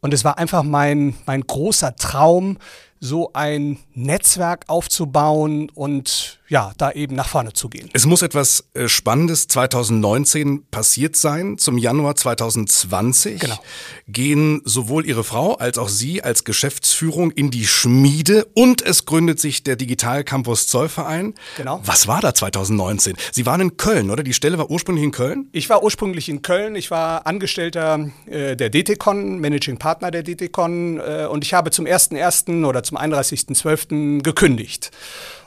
Und 0.02 0.14
es 0.14 0.26
war 0.26 0.38
einfach 0.38 0.64
mein, 0.64 1.16
mein 1.26 1.40
großer 1.40 1.96
Traum, 1.96 2.58
so 3.00 3.32
ein 3.34 3.80
Netzwerk 3.94 4.66
aufzubauen 4.68 5.70
und 5.70 6.39
ja, 6.50 6.74
da 6.78 6.92
eben 6.92 7.16
nach 7.16 7.30
vorne 7.30 7.54
zu 7.54 7.70
gehen. 7.70 7.90
Es 7.94 8.08
muss 8.08 8.24
etwas 8.24 8.66
äh, 8.74 8.88
Spannendes 8.88 9.48
2019 9.48 10.66
passiert 10.72 11.16
sein. 11.16 11.60
Zum 11.60 11.78
Januar 11.78 12.16
2020 12.16 13.40
genau. 13.40 13.60
gehen 14.08 14.62
sowohl 14.66 15.06
Ihre 15.06 15.24
Frau 15.24 15.54
als 15.54 15.78
auch 15.78 15.90
Sie 15.90 16.24
als 16.24 16.44
Geschäftsführung 16.44 17.32
in 17.32 17.52
die 17.52 17.68
Schmiede 17.68 18.46
und 18.56 18.82
es 18.82 19.06
gründet 19.06 19.40
sich 19.40 19.64
der 19.64 19.76
Digital 19.76 20.24
Campus 20.24 20.68
Zollverein. 20.68 21.36
Genau. 21.56 21.82
Was 21.86 22.08
war 22.08 22.20
da 22.20 22.34
2019? 22.34 23.16
Sie 23.32 23.46
waren 23.46 23.62
in 23.62 23.78
Köln, 23.78 24.10
oder? 24.10 24.24
Die 24.24 24.34
Stelle 24.34 24.58
war 24.58 24.72
ursprünglich 24.72 25.06
in 25.06 25.12
Köln? 25.12 25.50
Ich 25.52 25.70
war 25.70 25.84
ursprünglich 25.84 26.30
in 26.30 26.42
Köln. 26.42 26.76
Ich 26.76 26.90
war 26.90 27.28
Angestellter 27.28 28.10
äh, 28.26 28.56
der 28.56 28.72
DTCon, 28.72 29.40
Managing 29.40 29.78
Partner 29.78 30.10
der 30.10 30.24
DTCon 30.24 31.00
äh, 31.00 31.28
und 31.30 31.44
ich 31.44 31.54
habe 31.54 31.70
zum 31.70 31.86
1.1. 31.86 32.66
oder 32.66 32.82
zum 32.82 32.98
31.12. 32.98 34.24
gekündigt, 34.24 34.90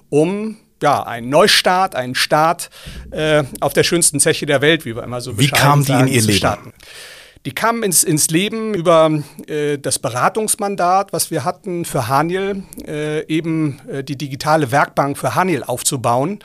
um 0.09 0.59
ja, 0.83 1.03
ein 1.03 1.29
Neustart, 1.29 1.95
ein 1.95 2.14
Start 2.14 2.71
äh, 3.11 3.45
auf 3.61 3.73
der 3.73 3.85
schönsten 3.85 4.21
Zeche 4.21 4.47
der 4.47 4.61
Welt, 4.61 4.85
wie 4.85 4.95
wir 4.95 5.03
immer 5.03 5.21
so 5.21 5.38
Wie 5.38 5.49
kam 5.49 5.85
die 5.85 5.92
in 5.92 6.09
ihr 6.09 6.21
Leben? 6.23 6.33
Starten. 6.37 6.73
Die 7.45 7.53
kamen 7.53 7.83
ins, 7.83 8.05
ins 8.05 8.31
Leben 8.31 8.73
über 8.73 9.11
äh, 9.49 9.77
das 9.77 9.99
Beratungsmandat, 9.99 11.13
was 11.13 11.33
wir 11.33 11.45
hatten 11.45 11.85
für 11.85 12.07
Haniel, 12.07 12.63
äh, 12.87 13.27
eben 13.27 13.81
äh, 13.89 14.05
die 14.05 14.17
digitale 14.17 14.71
Werkbank 14.71 15.19
für 15.19 15.35
Haniel 15.35 15.65
aufzubauen. 15.65 16.39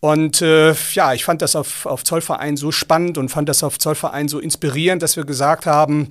Und 0.00 0.42
äh, 0.42 0.74
ja, 0.92 1.14
ich 1.14 1.24
fand 1.24 1.40
das 1.40 1.56
auf, 1.56 1.86
auf 1.86 2.04
Zollverein 2.04 2.58
so 2.58 2.72
spannend 2.72 3.16
und 3.16 3.30
fand 3.30 3.48
das 3.48 3.62
auf 3.62 3.78
Zollverein 3.78 4.28
so 4.28 4.38
inspirierend, 4.38 5.02
dass 5.02 5.16
wir 5.16 5.24
gesagt 5.24 5.64
haben, 5.64 6.10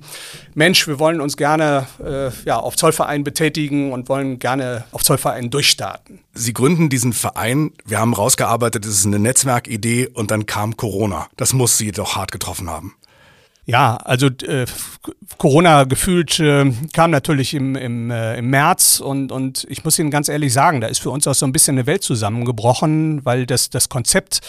Mensch, 0.54 0.88
wir 0.88 0.98
wollen 0.98 1.20
uns 1.20 1.36
gerne 1.36 1.86
äh, 2.04 2.30
ja, 2.44 2.56
auf 2.58 2.74
Zollverein 2.74 3.22
betätigen 3.22 3.92
und 3.92 4.08
wollen 4.08 4.40
gerne 4.40 4.82
auf 4.90 5.04
Zollverein 5.04 5.48
durchstarten. 5.48 6.18
Sie 6.32 6.52
gründen 6.52 6.88
diesen 6.88 7.12
Verein, 7.12 7.70
wir 7.84 8.00
haben 8.00 8.14
rausgearbeitet, 8.14 8.84
es 8.84 8.98
ist 8.98 9.06
eine 9.06 9.20
Netzwerkidee 9.20 10.08
und 10.08 10.32
dann 10.32 10.46
kam 10.46 10.76
Corona. 10.76 11.28
Das 11.36 11.52
muss 11.52 11.78
Sie 11.78 11.92
doch 11.92 12.16
hart 12.16 12.32
getroffen 12.32 12.68
haben. 12.68 12.96
Ja, 13.66 13.96
also 13.96 14.26
äh, 14.26 14.66
Corona 15.38 15.84
gefühlt 15.84 16.38
äh, 16.38 16.70
kam 16.92 17.10
natürlich 17.10 17.54
im, 17.54 17.76
im, 17.76 18.10
äh, 18.10 18.36
im 18.36 18.50
März 18.50 19.00
und, 19.00 19.32
und 19.32 19.66
ich 19.70 19.84
muss 19.84 19.98
Ihnen 19.98 20.10
ganz 20.10 20.28
ehrlich 20.28 20.52
sagen, 20.52 20.82
da 20.82 20.86
ist 20.86 21.00
für 21.00 21.08
uns 21.08 21.26
auch 21.26 21.34
so 21.34 21.46
ein 21.46 21.52
bisschen 21.52 21.76
eine 21.76 21.86
Welt 21.86 22.02
zusammengebrochen, 22.02 23.24
weil 23.24 23.46
das, 23.46 23.70
das 23.70 23.88
Konzept 23.88 24.40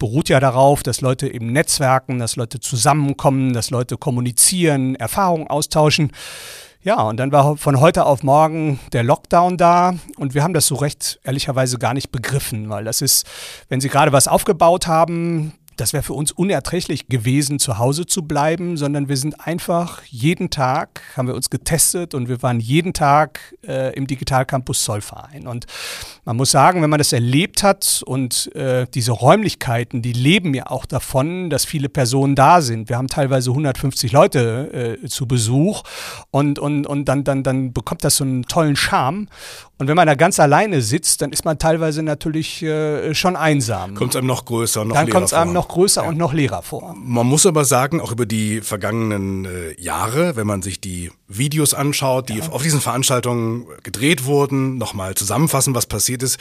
beruht 0.00 0.28
ja 0.28 0.40
darauf, 0.40 0.82
dass 0.82 1.00
Leute 1.00 1.32
eben 1.32 1.52
netzwerken, 1.52 2.18
dass 2.18 2.34
Leute 2.34 2.58
zusammenkommen, 2.58 3.52
dass 3.52 3.70
Leute 3.70 3.96
kommunizieren, 3.96 4.96
Erfahrungen 4.96 5.46
austauschen. 5.46 6.10
Ja, 6.82 7.00
und 7.00 7.16
dann 7.18 7.30
war 7.30 7.56
von 7.56 7.80
heute 7.80 8.04
auf 8.04 8.24
morgen 8.24 8.80
der 8.92 9.04
Lockdown 9.04 9.56
da 9.56 9.94
und 10.18 10.34
wir 10.34 10.42
haben 10.42 10.52
das 10.52 10.66
so 10.66 10.74
recht 10.74 11.20
ehrlicherweise 11.22 11.78
gar 11.78 11.94
nicht 11.94 12.10
begriffen, 12.10 12.68
weil 12.68 12.84
das 12.84 13.00
ist, 13.02 13.24
wenn 13.68 13.80
Sie 13.80 13.88
gerade 13.88 14.12
was 14.12 14.26
aufgebaut 14.26 14.88
haben, 14.88 15.54
das 15.76 15.92
wäre 15.92 16.02
für 16.02 16.14
uns 16.14 16.32
unerträglich 16.32 17.08
gewesen, 17.08 17.58
zu 17.58 17.78
Hause 17.78 18.06
zu 18.06 18.22
bleiben, 18.22 18.76
sondern 18.76 19.08
wir 19.08 19.16
sind 19.16 19.46
einfach 19.46 20.02
jeden 20.04 20.50
Tag, 20.50 21.02
haben 21.16 21.28
wir 21.28 21.34
uns 21.34 21.50
getestet 21.50 22.14
und 22.14 22.28
wir 22.28 22.42
waren 22.42 22.60
jeden 22.60 22.92
Tag 22.92 23.40
äh, 23.66 23.94
im 23.94 24.06
Digital 24.06 24.46
Campus 24.46 24.84
Zollverein. 24.84 25.46
Und 25.46 25.66
man 26.24 26.36
muss 26.36 26.50
sagen, 26.50 26.82
wenn 26.82 26.90
man 26.90 26.98
das 26.98 27.12
erlebt 27.12 27.62
hat 27.62 28.02
und 28.06 28.54
äh, 28.54 28.86
diese 28.94 29.12
Räumlichkeiten, 29.12 30.02
die 30.02 30.12
leben 30.12 30.54
ja 30.54 30.66
auch 30.68 30.86
davon, 30.86 31.50
dass 31.50 31.64
viele 31.64 31.88
Personen 31.88 32.34
da 32.34 32.60
sind. 32.60 32.88
Wir 32.88 32.96
haben 32.96 33.08
teilweise 33.08 33.50
150 33.50 34.12
Leute 34.12 34.98
äh, 35.02 35.08
zu 35.08 35.26
Besuch 35.26 35.82
und, 36.30 36.58
und, 36.58 36.86
und 36.86 37.06
dann, 37.06 37.24
dann, 37.24 37.42
dann 37.42 37.72
bekommt 37.72 38.04
das 38.04 38.16
so 38.16 38.24
einen 38.24 38.44
tollen 38.44 38.76
Charme. 38.76 39.28
Und 39.76 39.88
wenn 39.88 39.96
man 39.96 40.06
da 40.06 40.14
ganz 40.14 40.38
alleine 40.38 40.80
sitzt, 40.82 41.20
dann 41.20 41.32
ist 41.32 41.44
man 41.44 41.58
teilweise 41.58 42.02
natürlich 42.04 42.62
äh, 42.62 43.12
schon 43.12 43.34
einsam. 43.34 43.96
Kommt 43.96 44.12
es 44.12 44.16
einem 44.16 44.28
noch 44.28 44.44
größer, 44.44 44.84
noch 44.84 44.94
Dann 44.94 45.10
kommt 45.10 45.26
es 45.26 45.32
einem 45.32 45.52
noch 45.52 45.63
größer 45.68 46.02
ja. 46.02 46.08
und 46.08 46.18
noch 46.18 46.32
leerer 46.32 46.62
vor. 46.62 46.94
Man 46.96 47.26
muss 47.26 47.46
aber 47.46 47.64
sagen, 47.64 48.00
auch 48.00 48.12
über 48.12 48.26
die 48.26 48.60
vergangenen 48.60 49.44
äh, 49.44 49.80
Jahre, 49.80 50.36
wenn 50.36 50.46
man 50.46 50.62
sich 50.62 50.80
die 50.80 51.10
Videos 51.28 51.74
anschaut, 51.74 52.28
die 52.28 52.38
ja. 52.38 52.48
auf 52.48 52.62
diesen 52.62 52.80
Veranstaltungen 52.80 53.66
gedreht 53.82 54.24
wurden, 54.24 54.78
nochmal 54.78 55.14
zusammenfassen, 55.14 55.74
was 55.74 55.86
passiert 55.86 56.22
ist, 56.22 56.38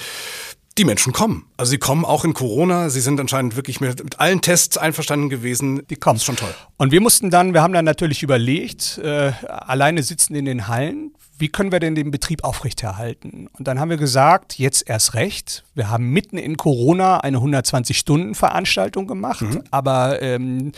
die 0.78 0.86
Menschen 0.86 1.14
kommen. 1.14 1.46
Also 1.58 1.72
sie 1.72 1.78
kommen 1.78 2.04
auch 2.04 2.26
in 2.26 2.34
Corona. 2.34 2.90
Sie 2.90 3.02
sind 3.02 3.20
anscheinend 3.20 3.56
wirklich 3.56 3.80
mit, 3.80 4.04
mit 4.04 4.20
allen 4.20 4.42
Tests 4.42 4.78
einverstanden 4.78 5.30
gewesen. 5.30 5.86
Die 5.90 5.96
kommen. 5.96 6.16
Das 6.16 6.24
ist 6.24 6.26
schon 6.26 6.36
toll. 6.36 6.54
Und 6.78 6.92
wir 6.92 7.02
mussten 7.02 7.30
dann, 7.30 7.54
wir 7.54 7.62
haben 7.62 7.74
dann 7.74 7.86
natürlich 7.86 8.24
überlegt, 8.24 8.98
äh, 8.98 9.34
alleine 9.48 10.02
sitzen 10.04 10.36
in 10.36 10.46
den 10.46 10.68
Hallen, 10.68 11.12
wie 11.38 11.50
können 11.50 11.72
wir 11.72 11.80
denn 11.80 11.96
den 11.96 12.12
Betrieb 12.12 12.44
aufrechterhalten? 12.44 13.50
Und 13.58 13.68
dann 13.68 13.80
haben 13.80 13.90
wir 13.90 13.98
gesagt, 13.98 14.58
jetzt 14.60 14.88
erst 14.88 15.14
recht. 15.14 15.64
Wir 15.74 15.90
haben 15.90 16.10
mitten 16.12 16.38
in 16.38 16.58
Corona 16.58 17.18
eine 17.18 17.40
120-Stunden-Veranstaltung 17.40 19.08
gemacht, 19.08 19.42
mhm. 19.42 19.64
aber 19.72 20.22
ähm, 20.22 20.72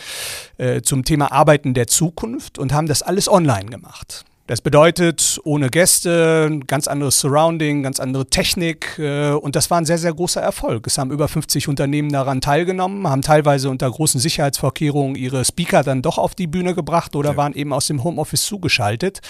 äh, 0.56 0.80
zum 0.80 1.04
Thema 1.04 1.30
Arbeiten 1.30 1.74
der 1.74 1.86
Zukunft 1.86 2.58
und 2.58 2.72
haben 2.72 2.86
das 2.86 3.02
alles 3.02 3.28
online 3.28 3.66
gemacht. 3.66 4.24
Das 4.46 4.60
bedeutet, 4.60 5.40
ohne 5.42 5.70
Gäste, 5.70 6.60
ganz 6.68 6.86
anderes 6.86 7.18
Surrounding, 7.18 7.82
ganz 7.82 7.98
andere 7.98 8.26
Technik. 8.26 8.96
Äh, 8.96 9.30
und 9.32 9.56
das 9.56 9.70
war 9.70 9.78
ein 9.78 9.84
sehr, 9.84 9.98
sehr 9.98 10.14
großer 10.14 10.40
Erfolg. 10.40 10.86
Es 10.86 10.98
haben 10.98 11.10
über 11.10 11.26
50 11.26 11.66
Unternehmen 11.66 12.12
daran 12.12 12.40
teilgenommen, 12.40 13.08
haben 13.08 13.22
teilweise 13.22 13.70
unter 13.70 13.90
großen 13.90 14.20
Sicherheitsvorkehrungen 14.20 15.16
ihre 15.16 15.44
Speaker 15.44 15.82
dann 15.82 16.00
doch 16.00 16.16
auf 16.16 16.36
die 16.36 16.46
Bühne 16.46 16.76
gebracht 16.76 17.16
oder 17.16 17.30
ja. 17.30 17.36
waren 17.36 17.54
eben 17.54 17.72
aus 17.72 17.88
dem 17.88 18.04
Homeoffice 18.04 18.46
zugeschaltet. 18.46 19.20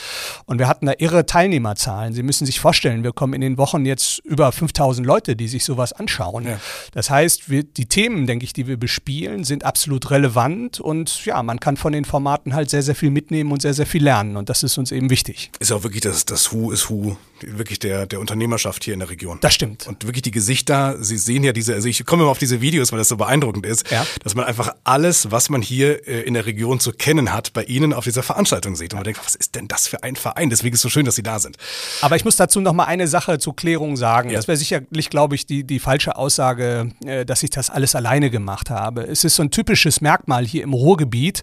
Und 0.44 0.59
wir 0.59 0.68
hatten 0.68 0.85
da 0.85 0.92
irre 0.98 1.24
Teilnehmerzahlen. 1.24 2.12
Sie 2.12 2.22
müssen 2.22 2.44
sich 2.44 2.61
vorstellen, 2.61 3.02
wir 3.02 3.12
kommen 3.12 3.33
in 3.33 3.40
den 3.40 3.57
Wochen 3.57 3.87
jetzt 3.87 4.18
über 4.18 4.52
5000 4.52 5.07
Leute, 5.07 5.35
die 5.35 5.48
sich 5.48 5.64
sowas 5.64 5.94
anschauen. 5.94 6.44
Ja. 6.44 6.61
Das 6.92 7.09
heißt, 7.09 7.48
wir, 7.48 7.62
die 7.62 7.87
Themen, 7.87 8.26
denke 8.26 8.44
ich, 8.44 8.52
die 8.52 8.66
wir 8.66 8.76
bespielen, 8.76 9.44
sind 9.44 9.64
absolut 9.64 10.11
relevant. 10.11 10.79
Und 10.79 11.24
ja, 11.24 11.42
man 11.42 11.59
kann 11.59 11.79
von 11.79 11.94
den 11.94 12.05
Formaten 12.05 12.55
halt 12.55 12.68
sehr, 12.68 12.83
sehr 12.83 12.94
viel 12.94 13.11
mitnehmen 13.11 13.50
und 13.50 13.62
sehr, 13.62 13.72
sehr 13.72 13.87
viel 13.87 14.05
lernen. 14.05 14.37
Und 14.37 14.50
das 14.50 14.62
ist 14.62 14.76
uns 14.76 14.92
eben 14.92 15.06
eben 15.07 15.11
wichtig. 15.11 15.51
Ist 15.59 15.73
auch 15.73 15.83
wirklich 15.83 16.03
das, 16.03 16.25
das 16.25 16.53
Who 16.53 16.73
is 16.73 16.90
Who, 16.90 17.16
wirklich 17.40 17.79
der, 17.79 18.07
der 18.07 18.21
Unternehmerschaft 18.21 18.85
hier 18.85 18.95
in 18.95 19.01
der 19.01 19.11
Region. 19.11 19.38
Das 19.40 19.55
stimmt. 19.55 19.87
Und 19.87 20.05
wirklich 20.05 20.23
die 20.23 20.31
Gesichter, 20.31 20.97
Sie 21.03 21.19
sehen 21.19 21.45
ja 21.45 21.53
diese, 21.53 21.75
also 21.75 21.88
ich 21.88 22.05
komme 22.05 22.23
immer 22.23 22.31
auf 22.31 22.38
diese 22.38 22.61
Videos, 22.61 22.92
weil 22.92 22.99
das 22.99 23.09
so 23.09 23.16
beeindruckend 23.16 23.66
ist, 23.66 23.90
ja. 23.90 24.07
dass 24.23 24.35
man 24.35 24.45
einfach 24.45 24.75
alles, 24.85 25.31
was 25.31 25.49
man 25.49 25.62
hier 25.62 26.07
äh, 26.09 26.23
in 26.23 26.35
der 26.35 26.47
Region 26.47 26.81
zu 26.81 26.92
kennen 26.92 27.33
hat, 27.33 27.53
bei 27.53 27.64
Ihnen 27.64 27.92
auf 27.92 28.05
dieser 28.05 28.23
Veranstaltung 28.23 28.77
sieht. 28.77 28.92
Und 28.92 28.99
man 28.99 29.05
denkt, 29.05 29.21
was 29.25 29.35
ist 29.35 29.55
denn 29.55 29.69
das 29.69 29.87
für 29.87 30.03
ein 30.03 30.16
Verein? 30.16 30.51
Deswegen 30.51 30.75
ist 30.75 30.79
es 30.79 30.83
so 30.83 30.88
schön, 30.88 31.05
dass 31.05 31.16
Sie 31.16 31.23
da 31.23 31.38
sind. 31.38 31.57
Aber 32.01 32.16
ich 32.16 32.25
muss 32.25 32.37
dazu 32.37 32.61
noch 32.61 32.73
mal 32.73 32.85
eine 32.85 33.09
Sache 33.09 33.38
zur 33.38 33.55
Klärung 33.55 33.97
sagen. 33.97 34.31
Ja. 34.31 34.37
Das 34.37 34.49
wäre 34.49 34.57
sicherlich, 34.57 35.11
glaube 35.11 35.35
ich, 35.35 35.47
die, 35.47 35.64
die 35.64 35.79
falsche 35.79 36.16
Aussage, 36.16 36.90
äh, 37.05 37.25
dass 37.25 37.42
ich 37.42 37.51
das 37.51 37.71
alles 37.71 37.95
alleine 37.95 38.31
gemacht 38.31 38.71
habe. 38.71 39.03
Es 39.03 39.25
ist 39.25 39.37
so 39.37 39.42
ein 39.42 39.51
typisches 39.51 40.01
Merkmal 40.01 40.47
hier 40.47 40.62
im 40.62 40.73
Ruhrgebiet 40.73 41.42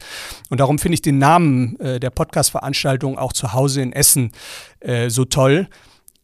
und 0.49 0.59
darum 0.59 0.79
finde 0.79 0.95
ich 0.95 1.01
den 1.01 1.17
Namen 1.17 1.79
äh, 1.79 1.99
der 1.99 2.09
Podcast-Veranstaltung 2.09 3.17
auch 3.17 3.33
zu 3.33 3.52
Hause 3.53 3.81
in 3.81 3.93
Essen 3.93 4.31
äh, 4.79 5.09
so 5.09 5.25
toll 5.25 5.67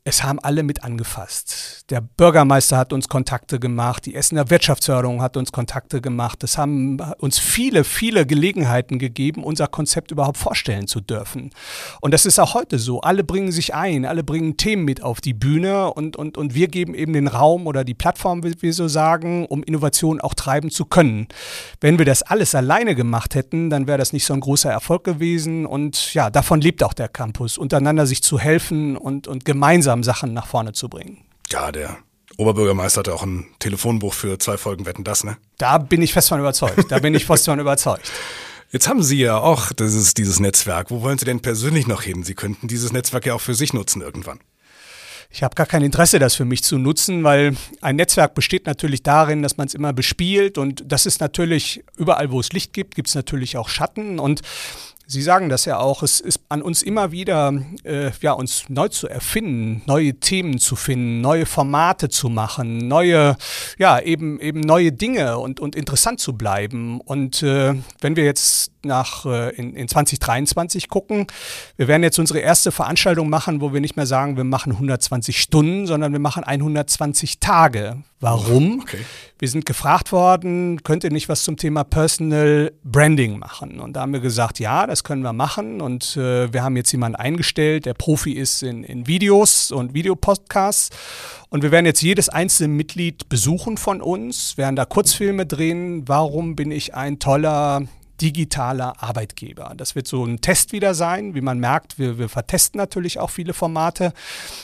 es 0.09 0.23
haben 0.23 0.39
alle 0.39 0.63
mit 0.63 0.83
angefasst. 0.83 1.85
Der 1.91 2.01
Bürgermeister 2.01 2.77
hat 2.77 2.93
uns 2.93 3.09
Kontakte 3.09 3.59
gemacht, 3.59 4.07
die 4.07 4.15
Essener 4.15 4.49
Wirtschaftsförderung 4.49 5.21
hat 5.21 5.37
uns 5.37 5.51
Kontakte 5.51 6.01
gemacht. 6.01 6.43
Es 6.43 6.57
haben 6.57 6.99
uns 7.19 7.37
viele, 7.37 7.83
viele 7.83 8.25
Gelegenheiten 8.25 8.97
gegeben, 8.97 9.43
unser 9.43 9.67
Konzept 9.67 10.09
überhaupt 10.09 10.37
vorstellen 10.37 10.87
zu 10.87 10.99
dürfen. 10.99 11.51
Und 12.01 12.11
das 12.11 12.25
ist 12.25 12.39
auch 12.39 12.55
heute 12.55 12.79
so. 12.79 13.01
Alle 13.01 13.23
bringen 13.23 13.51
sich 13.51 13.75
ein, 13.75 14.03
alle 14.03 14.23
bringen 14.23 14.57
Themen 14.57 14.83
mit 14.83 15.03
auf 15.03 15.21
die 15.21 15.35
Bühne 15.35 15.93
und, 15.93 16.15
und, 16.15 16.39
und 16.39 16.55
wir 16.55 16.69
geben 16.69 16.95
eben 16.95 17.13
den 17.13 17.27
Raum 17.27 17.67
oder 17.67 17.83
die 17.83 17.93
Plattform, 17.93 18.43
wie 18.43 18.59
wir 18.61 18.73
so 18.73 18.87
sagen, 18.87 19.45
um 19.45 19.61
Innovation 19.61 20.21
auch 20.21 20.33
treiben 20.33 20.71
zu 20.71 20.85
können. 20.85 21.27
Wenn 21.81 21.99
wir 21.99 22.05
das 22.05 22.23
alles 22.23 22.55
alleine 22.55 22.95
gemacht 22.95 23.35
hätten, 23.35 23.69
dann 23.69 23.85
wäre 23.85 23.99
das 23.99 24.11
nicht 24.11 24.25
so 24.25 24.33
ein 24.33 24.39
großer 24.39 24.71
Erfolg 24.71 25.03
gewesen. 25.03 25.67
Und 25.67 26.15
ja, 26.15 26.31
davon 26.31 26.61
lebt 26.61 26.81
auch 26.81 26.93
der 26.93 27.09
Campus, 27.09 27.59
untereinander 27.59 28.07
sich 28.07 28.23
zu 28.23 28.39
helfen 28.39 28.97
und, 28.97 29.27
und 29.27 29.45
gemeinsam 29.45 29.98
gemeinsam 29.99 30.03
Sachen 30.03 30.33
nach 30.33 30.47
vorne 30.47 30.73
zu 30.73 30.89
bringen. 30.89 31.23
Ja, 31.51 31.71
der 31.71 31.97
Oberbürgermeister 32.37 32.99
hatte 32.99 33.13
auch 33.13 33.23
ein 33.23 33.47
Telefonbuch 33.59 34.13
für 34.13 34.39
zwei 34.39 34.57
Folgen 34.57 34.85
Wetten, 34.85 35.03
das, 35.03 35.23
ne? 35.23 35.37
Da 35.57 35.77
bin 35.77 36.01
ich 36.01 36.13
fest 36.13 36.29
von 36.29 36.39
überzeugt. 36.39 36.85
Da 36.89 36.99
bin 36.99 37.13
ich 37.15 37.25
fest 37.25 37.45
von 37.45 37.59
überzeugt. 37.59 38.09
Jetzt 38.71 38.87
haben 38.87 39.01
Sie 39.01 39.17
ja 39.17 39.37
auch 39.37 39.71
dieses, 39.73 40.13
dieses 40.13 40.39
Netzwerk. 40.39 40.91
Wo 40.91 41.01
wollen 41.01 41.17
Sie 41.17 41.25
denn 41.25 41.39
persönlich 41.41 41.87
noch 41.87 42.03
hin? 42.03 42.23
Sie 42.23 42.35
könnten 42.35 42.67
dieses 42.67 42.93
Netzwerk 42.93 43.25
ja 43.25 43.33
auch 43.33 43.41
für 43.41 43.55
sich 43.55 43.73
nutzen 43.73 44.01
irgendwann. 44.01 44.39
Ich 45.31 45.43
habe 45.43 45.55
gar 45.55 45.65
kein 45.65 45.83
Interesse, 45.83 46.17
das 46.17 46.35
für 46.35 46.45
mich 46.45 46.63
zu 46.63 46.77
nutzen, 46.77 47.23
weil 47.23 47.55
ein 47.81 47.95
Netzwerk 47.95 48.33
besteht 48.33 48.65
natürlich 48.65 49.03
darin, 49.03 49.43
dass 49.43 49.57
man 49.57 49.67
es 49.67 49.75
immer 49.75 49.93
bespielt 49.93 50.57
und 50.57 50.83
das 50.87 51.05
ist 51.05 51.19
natürlich 51.19 51.83
überall, 51.97 52.31
wo 52.31 52.39
es 52.39 52.51
Licht 52.51 52.73
gibt, 52.73 52.95
gibt 52.95 53.09
es 53.09 53.15
natürlich 53.15 53.57
auch 53.57 53.69
Schatten 53.69 54.17
und 54.17 54.41
Sie 55.11 55.23
sagen 55.23 55.49
das 55.49 55.65
ja 55.65 55.79
auch, 55.79 56.03
es 56.03 56.19
ist 56.19 56.39
an 56.49 56.61
uns 56.61 56.83
immer 56.83 57.11
wieder, 57.11 57.51
äh, 57.83 58.11
ja, 58.21 58.33
uns 58.33 58.65
neu 58.69 58.89
zu 58.89 59.07
erfinden, 59.07 59.81
neue 59.87 60.13
Themen 60.19 60.59
zu 60.59 60.75
finden, 60.75 61.19
neue 61.19 61.47
Formate 61.47 62.09
zu 62.09 62.29
machen, 62.29 62.87
neue, 62.87 63.35
ja, 63.79 63.99
eben, 63.99 64.39
eben 64.39 64.59
neue 64.59 64.91
Dinge 64.91 65.39
und, 65.39 65.59
und 65.59 65.75
interessant 65.75 66.19
zu 66.19 66.33
bleiben. 66.33 67.01
Und 67.01 67.41
äh, 67.41 67.73
wenn 68.01 68.15
wir 68.15 68.23
jetzt 68.23 68.71
nach 68.83 69.25
äh, 69.25 69.49
in, 69.55 69.73
in 69.73 69.87
2023 69.87 70.89
gucken, 70.89 71.25
wir 71.75 71.87
werden 71.87 72.03
jetzt 72.03 72.19
unsere 72.19 72.39
erste 72.39 72.71
Veranstaltung 72.71 73.31
machen, 73.31 73.61
wo 73.61 73.73
wir 73.73 73.81
nicht 73.81 73.95
mehr 73.95 74.05
sagen, 74.05 74.37
wir 74.37 74.43
machen 74.43 74.73
120 74.73 75.41
Stunden, 75.41 75.87
sondern 75.87 76.11
wir 76.11 76.19
machen 76.19 76.43
120 76.43 77.39
Tage. 77.39 78.03
Warum? 78.19 78.81
Okay. 78.81 78.99
Wir 79.37 79.47
sind 79.47 79.65
gefragt 79.65 80.11
worden, 80.11 80.83
könnt 80.83 81.05
ihr 81.05 81.11
nicht 81.11 81.29
was 81.29 81.43
zum 81.43 81.55
Thema 81.55 81.85
Personal 81.85 82.73
Branding 82.83 83.39
machen? 83.39 83.79
Und 83.79 83.93
da 83.93 84.01
haben 84.01 84.11
wir 84.11 84.19
gesagt, 84.19 84.59
ja, 84.59 84.85
das 84.85 84.98
können 85.03 85.21
wir 85.21 85.33
machen. 85.33 85.81
Und 85.81 86.17
äh, 86.17 86.51
wir 86.51 86.63
haben 86.63 86.75
jetzt 86.75 86.91
jemanden 86.91 87.15
eingestellt, 87.15 87.85
der 87.85 87.93
Profi 87.93 88.33
ist 88.33 88.63
in, 88.63 88.83
in 88.83 89.07
Videos 89.07 89.71
und 89.71 89.93
Videopodcasts. 89.93 90.89
Und 91.49 91.63
wir 91.63 91.71
werden 91.71 91.85
jetzt 91.85 92.01
jedes 92.01 92.29
einzelne 92.29 92.73
Mitglied 92.73 93.29
besuchen 93.29 93.77
von 93.77 94.01
uns, 94.01 94.57
werden 94.57 94.75
da 94.75 94.85
Kurzfilme 94.85 95.45
drehen. 95.45 96.07
Warum 96.07 96.55
bin 96.55 96.71
ich 96.71 96.93
ein 96.93 97.19
toller 97.19 97.83
digitaler 98.21 99.01
Arbeitgeber. 99.01 99.73
Das 99.75 99.95
wird 99.95 100.07
so 100.07 100.25
ein 100.25 100.41
Test 100.41 100.71
wieder 100.71 100.93
sein. 100.93 101.35
Wie 101.35 101.41
man 101.41 101.59
merkt, 101.59 101.99
wir, 101.99 102.17
wir 102.17 102.29
vertesten 102.29 102.77
natürlich 102.77 103.19
auch 103.19 103.29
viele 103.29 103.53
Formate. 103.53 104.13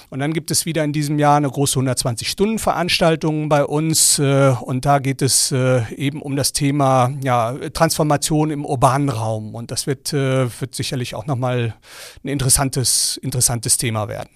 Und 0.10 0.20
dann 0.20 0.34
gibt 0.34 0.52
es 0.52 0.66
wieder 0.66 0.84
in 0.84 0.94
diesem 0.94 1.20
Jahr 1.20 1.38
eine 1.38 1.50
große 1.50 1.80
120-Stunden-Veranstaltung 1.80 3.50
bei 3.50 3.64
uns. 3.66 4.20
Äh, 4.20 4.56
und 4.62 4.86
da 4.86 5.00
geht 5.00 5.22
es 5.22 5.52
äh, 5.52 5.84
eben 5.94 6.22
um 6.22 6.36
das 6.36 6.54
Thema 6.54 7.12
ja, 7.24 7.54
Transformation 7.74 8.52
im 8.52 8.66
urbanen 8.66 9.10
Raum. 9.10 9.56
Und 9.56 9.72
das 9.72 9.88
wird, 9.88 10.14
äh, 10.14 10.48
wird 10.60 10.76
sicherlich 10.76 11.16
auch 11.16 11.26
nochmal 11.26 11.76
ein 12.24 12.28
interessantes, 12.28 13.18
interessantes 13.18 13.78
Thema 13.78 14.08
werden. 14.08 14.30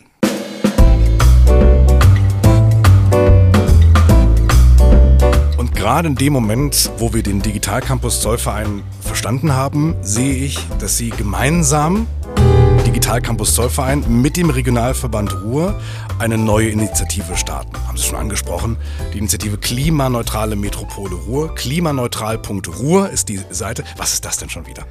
Und 5.57 5.75
gerade 5.75 6.07
in 6.07 6.15
dem 6.15 6.33
Moment, 6.33 6.91
wo 6.97 7.13
wir 7.13 7.23
den 7.23 7.41
Digitalcampus 7.41 8.21
Zollverein 8.21 8.83
verstanden 9.09 9.53
haben, 9.53 9.95
sehe 10.03 10.35
ich, 10.35 10.59
dass 10.77 10.97
Sie 10.97 11.09
gemeinsam 11.09 12.05
Digitalcampus 12.85 13.55
Zollverein 13.55 14.03
mit 14.21 14.37
dem 14.37 14.51
Regionalverband 14.51 15.33
Ruhr 15.41 15.81
eine 16.19 16.37
neue 16.37 16.69
Initiative 16.69 17.35
starten. 17.35 17.75
Haben 17.87 17.97
Sie 17.97 18.03
schon 18.03 18.19
angesprochen. 18.19 18.77
Die 19.11 19.17
Initiative 19.17 19.57
Klimaneutrale 19.57 20.55
Metropole 20.55 21.15
Ruhr. 21.15 21.55
Klimaneutral.ruhr 21.55 23.09
ist 23.09 23.29
die 23.29 23.41
Seite. 23.49 23.83
Was 23.97 24.13
ist 24.13 24.25
das 24.25 24.37
denn 24.37 24.51
schon 24.51 24.67
wieder? 24.67 24.85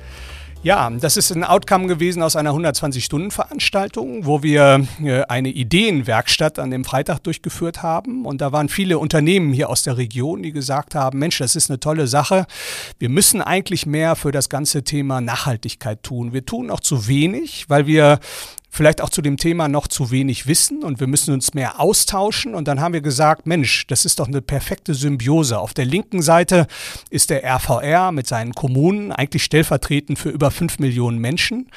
Ja, 0.65 0.91
das 0.91 1.17
ist 1.17 1.31
ein 1.31 1.45
Outcome 1.45 1.87
gewesen 1.87 2.21
aus 2.21 2.35
einer 2.35 2.51
120-Stunden-Veranstaltung, 2.51 4.27
wo 4.27 4.43
wir 4.43 4.85
äh, 5.01 5.23
eine 5.29 5.51
Ideenwerkstatt 5.51 6.59
an 6.59 6.73
dem 6.73 6.85
Freitag 6.85 7.21
durchgeführt 7.21 7.85
haben. 7.85 8.27
Und 8.27 8.41
da 8.41 8.51
waren 8.51 8.69
viele 8.69 8.99
Unternehmen 8.99 9.53
hier 9.53 9.71
aus 9.71 9.83
der 9.85 9.97
Region, 9.97 10.43
die 10.43 10.51
gesagt 10.51 10.97
haben, 10.97 11.21
Mensch, 11.21 11.39
das 11.39 11.55
ist 11.55 11.71
eine 11.71 11.79
tolle 11.79 12.09
Sache. 12.09 12.45
Wir 12.99 13.09
müssen 13.09 13.41
eigentlich 13.41 13.87
mehr 13.87 14.17
für 14.17 14.33
das 14.33 14.49
ganze 14.49 14.83
Thema 14.83 15.21
Nachhaltigkeit 15.21 16.03
tun. 16.03 16.33
Wir 16.33 16.45
tun 16.45 16.71
auch 16.71 16.81
zu 16.81 17.07
wenig, 17.07 17.67
weil 17.69 17.87
wir 17.87 18.19
vielleicht 18.71 19.01
auch 19.01 19.11
zu 19.11 19.23
dem 19.23 19.37
Thema 19.37 19.69
noch 19.69 19.89
zu 19.89 20.11
wenig 20.11 20.47
wissen 20.47 20.85
und 20.85 21.01
wir 21.01 21.07
müssen 21.07 21.35
uns 21.35 21.55
mehr 21.55 21.81
austauschen. 21.81 22.55
Und 22.55 22.69
dann 22.69 22.81
haben 22.81 22.95
wir 22.95 23.01
gesagt, 23.01 23.47
Mensch, 23.47 23.87
das 23.87 24.05
ist 24.05 24.21
doch 24.21 24.29
eine 24.29 24.43
perfekte 24.43 24.95
Symbiose. 24.95 25.59
Auf 25.59 25.75
der 25.75 25.85
linken 25.85 26.23
Seite 26.23 26.67
ist 27.11 27.31
der 27.31 27.45
RVR 27.45 28.13
mit 28.13 28.27
seinen 28.27 28.53
Kommunen 28.53 29.13
eigentlich 29.13 29.45
stellvertretend 29.45 30.19
für 30.19 30.31
über 30.31 30.51
fünf 30.51 30.79
Millionen 30.79 31.19
Menschen. 31.19 31.69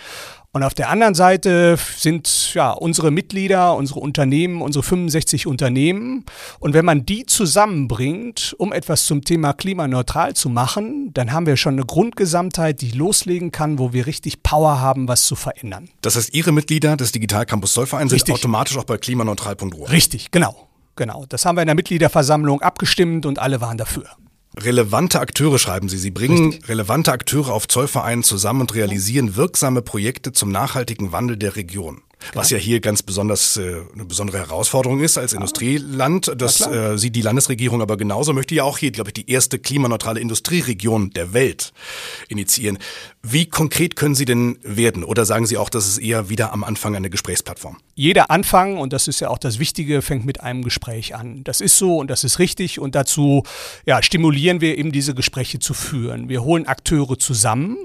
Und 0.54 0.64
auf 0.64 0.74
der 0.74 0.90
anderen 0.90 1.16
Seite 1.16 1.78
sind 1.96 2.54
ja 2.54 2.72
unsere 2.72 3.10
Mitglieder, 3.10 3.74
unsere 3.76 4.02
Unternehmen, 4.02 4.62
unsere 4.62 4.84
65 4.84 5.48
Unternehmen. 5.48 6.26
Und 6.60 6.74
wenn 6.74 6.84
man 6.84 7.06
die 7.06 7.26
zusammenbringt, 7.26 8.54
um 8.58 8.74
etwas 8.74 9.06
zum 9.06 9.24
Thema 9.24 9.54
klimaneutral 9.54 10.34
zu 10.34 10.50
machen, 10.50 11.14
dann 11.14 11.32
haben 11.32 11.46
wir 11.46 11.56
schon 11.56 11.76
eine 11.76 11.86
Grundgesamtheit, 11.86 12.82
die 12.82 12.92
loslegen 12.92 13.52
kann, 13.52 13.80
wo 13.80 13.94
wir 13.94 14.08
richtig 14.08 14.44
Power 14.44 14.82
haben, 14.82 15.08
was 15.08 15.26
zu 15.26 15.36
verändern. 15.36 15.88
Das 16.02 16.18
heißt, 16.18 16.34
Ihre 16.34 16.52
Mitglieder 16.52 16.98
des 16.98 17.14
Digital 17.14 17.46
Campus 17.46 17.72
Zollvereins 17.72 18.10
sind 18.10 18.18
richtig. 18.18 18.36
automatisch 18.36 18.78
auch 18.78 18.84
bei 18.84 18.98
klimaneutral.ru. 18.98 19.86
Richtig, 19.86 20.32
genau. 20.32 20.68
Genau. 20.98 21.26
Das 21.30 21.46
haben 21.46 21.56
wir 21.56 21.62
in 21.62 21.68
der 21.68 21.76
Mitgliederversammlung 21.76 22.62
abgestimmt 22.62 23.26
und 23.26 23.40
alle 23.40 23.62
waren 23.62 23.78
dafür. 23.78 24.06
Relevante 24.58 25.20
Akteure 25.20 25.58
schreiben 25.58 25.88
Sie. 25.88 25.98
Sie 25.98 26.12
bringen 26.12 26.52
Richtig. 26.52 26.70
relevante 26.70 27.12
Akteure 27.12 27.50
auf 27.54 27.68
Zollvereinen 27.68 28.24
zusammen 28.24 28.62
und 28.62 28.76
realisieren 28.76 29.36
wirksame 29.36 29.82
Projekte 29.82 30.34
zum 30.34 30.52
nachhaltigen 30.52 31.12
Wandel 31.12 31.38
der 31.38 31.56
Region. 31.56 32.02
Was 32.34 32.50
ja 32.50 32.58
hier 32.58 32.80
ganz 32.80 33.04
besonders 33.04 33.58
äh, 33.58 33.82
eine 33.94 34.06
besondere 34.06 34.40
Herausforderung 34.40 35.02
ist 35.02 35.18
als 35.18 35.34
Industrieland. 35.34 36.32
Das 36.38 36.62
äh, 36.62 36.98
sieht 36.98 37.16
die 37.16 37.22
Landesregierung 37.22 37.82
aber 37.82 37.98
genauso. 37.98 38.34
Möchte 38.34 38.56
ja 38.56 38.64
auch 38.64 38.78
hier, 38.78 38.92
glaube 38.92 39.10
ich, 39.10 39.14
die 39.14 39.30
erste 39.30 39.60
klimaneutrale 39.60 40.20
Industrieregion 40.20 41.12
der 41.12 41.34
Welt 41.34 41.74
initiieren. 42.30 42.78
Wie 43.24 43.46
konkret 43.46 43.96
können 43.96 44.16
Sie 44.16 44.26
denn 44.26 44.58
werden? 44.64 45.04
Oder 45.04 45.26
sagen 45.26 45.46
Sie 45.46 45.58
auch, 45.58 45.70
das 45.70 45.88
ist 45.88 45.98
eher 46.00 46.30
wieder 46.30 46.54
am 46.54 46.64
Anfang 46.64 46.96
eine 46.96 47.10
Gesprächsplattform? 47.10 47.78
Jeder 47.96 48.32
Anfang, 48.32 48.78
und 48.78 48.94
das 48.94 49.08
ist 49.08 49.20
ja 49.20 49.30
auch 49.30 49.38
das 49.38 49.60
Wichtige, 49.60 50.02
fängt 50.02 50.26
mit 50.26 50.42
einem 50.42 50.64
Gespräch 50.64 51.16
an. 51.16 51.44
Das 51.44 51.62
ist 51.62 51.78
so 51.78 51.98
und 51.98 52.10
das 52.10 52.24
ist 52.24 52.40
richtig. 52.40 52.80
Und 52.80 52.96
dazu 52.96 53.44
ja, 53.86 54.02
stimulieren 54.02 54.62
wir 54.62 54.78
eben 54.78 54.92
diese 54.92 55.14
Gespräche 55.14 55.60
zu 55.60 55.74
führen. 55.74 56.30
Wir 56.30 56.44
holen 56.44 56.68
Akteure 56.68 57.18
zusammen 57.18 57.78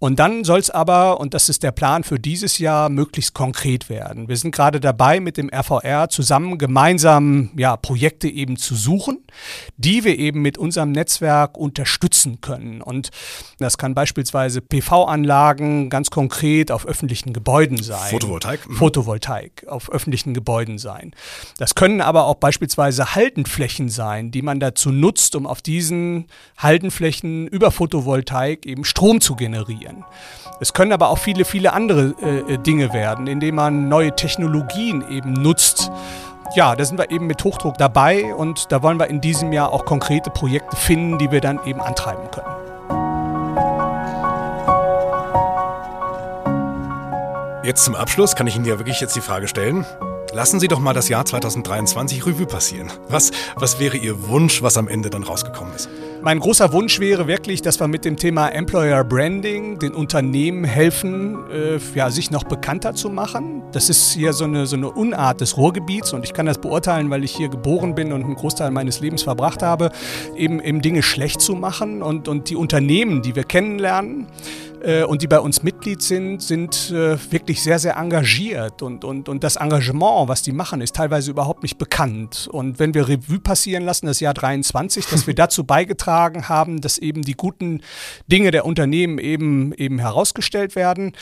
und 0.00 0.18
dann 0.18 0.44
soll 0.44 0.60
es 0.60 0.70
aber, 0.70 1.20
und 1.20 1.34
das 1.34 1.50
ist 1.50 1.62
der 1.62 1.72
Plan 1.72 2.04
für 2.04 2.18
dieses 2.18 2.56
Jahr, 2.56 2.88
möglichst 2.88 3.34
konkret 3.34 3.90
werden. 3.90 4.28
Wir 4.28 4.36
sind 4.38 4.50
gerade 4.50 4.80
dabei, 4.80 5.20
mit 5.20 5.36
dem 5.36 5.50
RVR 5.50 6.08
zusammen 6.08 6.56
gemeinsam 6.56 7.50
ja, 7.54 7.76
Projekte 7.76 8.26
eben 8.26 8.56
zu 8.56 8.74
suchen, 8.74 9.18
die 9.76 10.02
wir 10.04 10.18
eben 10.18 10.40
mit 10.40 10.56
unserem 10.56 10.92
Netzwerk 10.92 11.58
unterstützen 11.58 12.40
können. 12.40 12.80
Und 12.80 13.10
das 13.58 13.76
kann 13.76 13.94
beispielsweise 13.94 14.62
PV-Anlagen 14.62 15.90
ganz 15.90 16.10
konkret 16.10 16.72
auf 16.72 16.86
öffentlichen 16.86 17.34
Gebäuden 17.34 17.76
sein. 17.82 18.10
Photovoltaik. 18.10 18.70
Mhm. 18.70 18.76
Photovoltaik 18.76 19.66
auf 19.68 19.92
öffentlichen 19.92 20.32
Gebäuden 20.32 20.78
sein. 20.78 21.12
Das 21.58 21.74
können 21.74 22.00
aber 22.00 22.24
auch 22.24 22.36
beispielsweise 22.36 23.14
Haltenflächen 23.14 23.90
sein, 23.90 24.30
die 24.30 24.40
man 24.40 24.60
dazu 24.60 24.92
nutzt, 24.92 25.36
um 25.36 25.46
auf 25.46 25.60
diesen 25.60 26.28
Haltenflächen 26.56 27.48
über 27.48 27.70
Photovoltaik 27.70 28.64
eben 28.64 28.84
Strom 28.84 29.20
zu 29.20 29.36
generieren 29.36 29.89
sein. 29.90 30.04
Es 30.60 30.72
können 30.72 30.92
aber 30.92 31.08
auch 31.08 31.18
viele, 31.18 31.44
viele 31.44 31.72
andere 31.72 32.14
äh, 32.20 32.58
Dinge 32.58 32.92
werden, 32.92 33.26
indem 33.26 33.56
man 33.56 33.88
neue 33.88 34.14
Technologien 34.14 35.04
eben 35.10 35.32
nutzt. 35.32 35.90
Ja, 36.54 36.74
da 36.74 36.84
sind 36.84 36.98
wir 36.98 37.10
eben 37.10 37.26
mit 37.26 37.42
Hochdruck 37.44 37.78
dabei 37.78 38.34
und 38.34 38.72
da 38.72 38.82
wollen 38.82 38.98
wir 38.98 39.06
in 39.06 39.20
diesem 39.20 39.52
Jahr 39.52 39.72
auch 39.72 39.84
konkrete 39.84 40.30
Projekte 40.30 40.76
finden, 40.76 41.18
die 41.18 41.30
wir 41.30 41.40
dann 41.40 41.60
eben 41.64 41.80
antreiben 41.80 42.30
können. 42.30 42.46
Jetzt 47.62 47.84
zum 47.84 47.94
Abschluss 47.94 48.34
kann 48.34 48.46
ich 48.46 48.56
Ihnen 48.56 48.64
ja 48.64 48.78
wirklich 48.78 49.00
jetzt 49.00 49.14
die 49.14 49.20
Frage 49.20 49.46
stellen. 49.46 49.86
Lassen 50.32 50.60
Sie 50.60 50.68
doch 50.68 50.78
mal 50.78 50.94
das 50.94 51.08
Jahr 51.08 51.24
2023 51.24 52.24
Revue 52.24 52.46
passieren. 52.46 52.88
Was, 53.08 53.32
was 53.56 53.80
wäre 53.80 53.96
Ihr 53.96 54.28
Wunsch, 54.28 54.62
was 54.62 54.76
am 54.76 54.86
Ende 54.86 55.10
dann 55.10 55.24
rausgekommen 55.24 55.74
ist? 55.74 55.88
Mein 56.22 56.38
großer 56.38 56.72
Wunsch 56.72 57.00
wäre 57.00 57.26
wirklich, 57.26 57.62
dass 57.62 57.80
wir 57.80 57.88
mit 57.88 58.04
dem 58.04 58.16
Thema 58.16 58.48
Employer 58.48 59.02
Branding 59.02 59.78
den 59.80 59.92
Unternehmen 59.92 60.64
helfen, 60.64 61.38
äh, 61.50 61.78
ja, 61.96 62.10
sich 62.10 62.30
noch 62.30 62.44
bekannter 62.44 62.94
zu 62.94 63.08
machen. 63.08 63.62
Das 63.72 63.88
ist 63.88 64.12
hier 64.12 64.32
so 64.32 64.44
eine, 64.44 64.66
so 64.66 64.76
eine 64.76 64.90
Unart 64.90 65.40
des 65.40 65.56
Ruhrgebiets 65.56 66.12
und 66.12 66.24
ich 66.24 66.32
kann 66.32 66.46
das 66.46 66.58
beurteilen, 66.58 67.10
weil 67.10 67.24
ich 67.24 67.34
hier 67.34 67.48
geboren 67.48 67.94
bin 67.96 68.12
und 68.12 68.22
einen 68.22 68.36
Großteil 68.36 68.70
meines 68.70 69.00
Lebens 69.00 69.22
verbracht 69.22 69.62
habe, 69.62 69.90
eben, 70.36 70.60
eben 70.60 70.80
Dinge 70.80 71.02
schlecht 71.02 71.40
zu 71.40 71.54
machen 71.54 72.02
und, 72.02 72.28
und 72.28 72.50
die 72.50 72.56
Unternehmen, 72.56 73.22
die 73.22 73.34
wir 73.34 73.44
kennenlernen, 73.44 74.26
äh, 74.82 75.04
und 75.04 75.22
die 75.22 75.26
bei 75.26 75.40
uns 75.40 75.62
Mitglied 75.62 76.02
sind, 76.02 76.42
sind 76.42 76.90
äh, 76.90 77.16
wirklich 77.30 77.62
sehr, 77.62 77.78
sehr 77.78 77.96
engagiert. 77.96 78.82
Und, 78.82 79.04
und, 79.04 79.28
und 79.28 79.44
das 79.44 79.56
Engagement, 79.56 80.28
was 80.28 80.42
die 80.42 80.52
machen, 80.52 80.80
ist 80.80 80.96
teilweise 80.96 81.30
überhaupt 81.30 81.62
nicht 81.62 81.78
bekannt. 81.78 82.48
Und 82.50 82.78
wenn 82.78 82.94
wir 82.94 83.08
Revue 83.08 83.40
passieren 83.40 83.84
lassen, 83.84 84.06
das 84.06 84.20
Jahr 84.20 84.34
23, 84.34 85.06
dass 85.06 85.26
wir 85.26 85.34
dazu 85.40 85.64
beigetragen 85.64 86.48
haben, 86.48 86.80
dass 86.80 86.98
eben 86.98 87.22
die 87.22 87.34
guten 87.34 87.82
Dinge 88.26 88.50
der 88.50 88.64
Unternehmen 88.64 89.18
eben, 89.18 89.72
eben 89.74 89.98
herausgestellt 89.98 90.76
werden, 90.76 91.12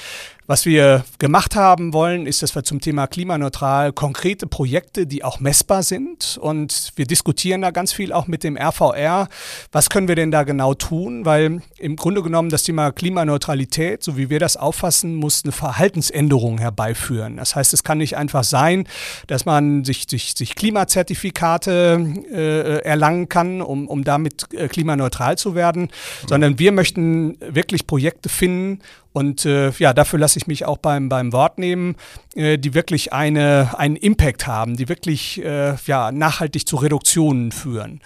was 0.48 0.64
wir 0.64 1.04
gemacht 1.18 1.56
haben 1.56 1.92
wollen, 1.92 2.24
ist, 2.24 2.42
dass 2.42 2.54
wir 2.54 2.64
zum 2.64 2.80
Thema 2.80 3.06
klimaneutral 3.06 3.92
konkrete 3.92 4.46
Projekte, 4.46 5.06
die 5.06 5.22
auch 5.22 5.40
messbar 5.40 5.82
sind. 5.82 6.38
Und 6.40 6.92
wir 6.96 7.04
diskutieren 7.04 7.60
da 7.60 7.70
ganz 7.70 7.92
viel 7.92 8.14
auch 8.14 8.26
mit 8.26 8.44
dem 8.44 8.56
RVR. 8.56 9.28
Was 9.72 9.90
können 9.90 10.08
wir 10.08 10.16
denn 10.16 10.30
da 10.30 10.44
genau 10.44 10.72
tun? 10.72 11.26
Weil 11.26 11.60
im 11.76 11.96
Grunde 11.96 12.22
genommen 12.22 12.48
das 12.48 12.62
Thema 12.62 12.92
Klimaneutralität, 12.92 14.02
so 14.02 14.16
wie 14.16 14.30
wir 14.30 14.40
das 14.40 14.56
auffassen, 14.56 15.16
muss 15.16 15.44
eine 15.44 15.52
Verhaltensänderung 15.52 16.56
herbeiführen. 16.56 17.36
Das 17.36 17.54
heißt, 17.54 17.74
es 17.74 17.84
kann 17.84 17.98
nicht 17.98 18.16
einfach 18.16 18.42
sein, 18.42 18.88
dass 19.26 19.44
man 19.44 19.84
sich, 19.84 20.06
sich, 20.08 20.32
sich 20.34 20.54
Klimazertifikate 20.54 22.14
äh, 22.32 22.78
erlangen 22.84 23.28
kann, 23.28 23.60
um, 23.60 23.86
um 23.86 24.02
damit 24.02 24.46
äh, 24.54 24.68
klimaneutral 24.68 25.36
zu 25.36 25.54
werden, 25.54 25.90
sondern 26.26 26.58
wir 26.58 26.72
möchten 26.72 27.36
wirklich 27.38 27.86
Projekte 27.86 28.30
finden 28.30 28.80
und 29.18 29.44
äh, 29.44 29.70
ja, 29.78 29.92
dafür 29.92 30.20
lasse 30.20 30.38
ich 30.38 30.46
mich 30.46 30.64
auch 30.64 30.78
beim, 30.78 31.08
beim 31.08 31.32
Wort 31.32 31.58
nehmen, 31.58 31.96
äh, 32.36 32.56
die 32.56 32.72
wirklich 32.72 33.12
eine, 33.12 33.74
einen 33.76 33.96
Impact 33.96 34.46
haben, 34.46 34.76
die 34.76 34.88
wirklich 34.88 35.42
äh, 35.44 35.74
ja, 35.86 36.12
nachhaltig 36.12 36.68
zu 36.68 36.76
Reduktionen 36.76 37.50
führen. 37.50 38.00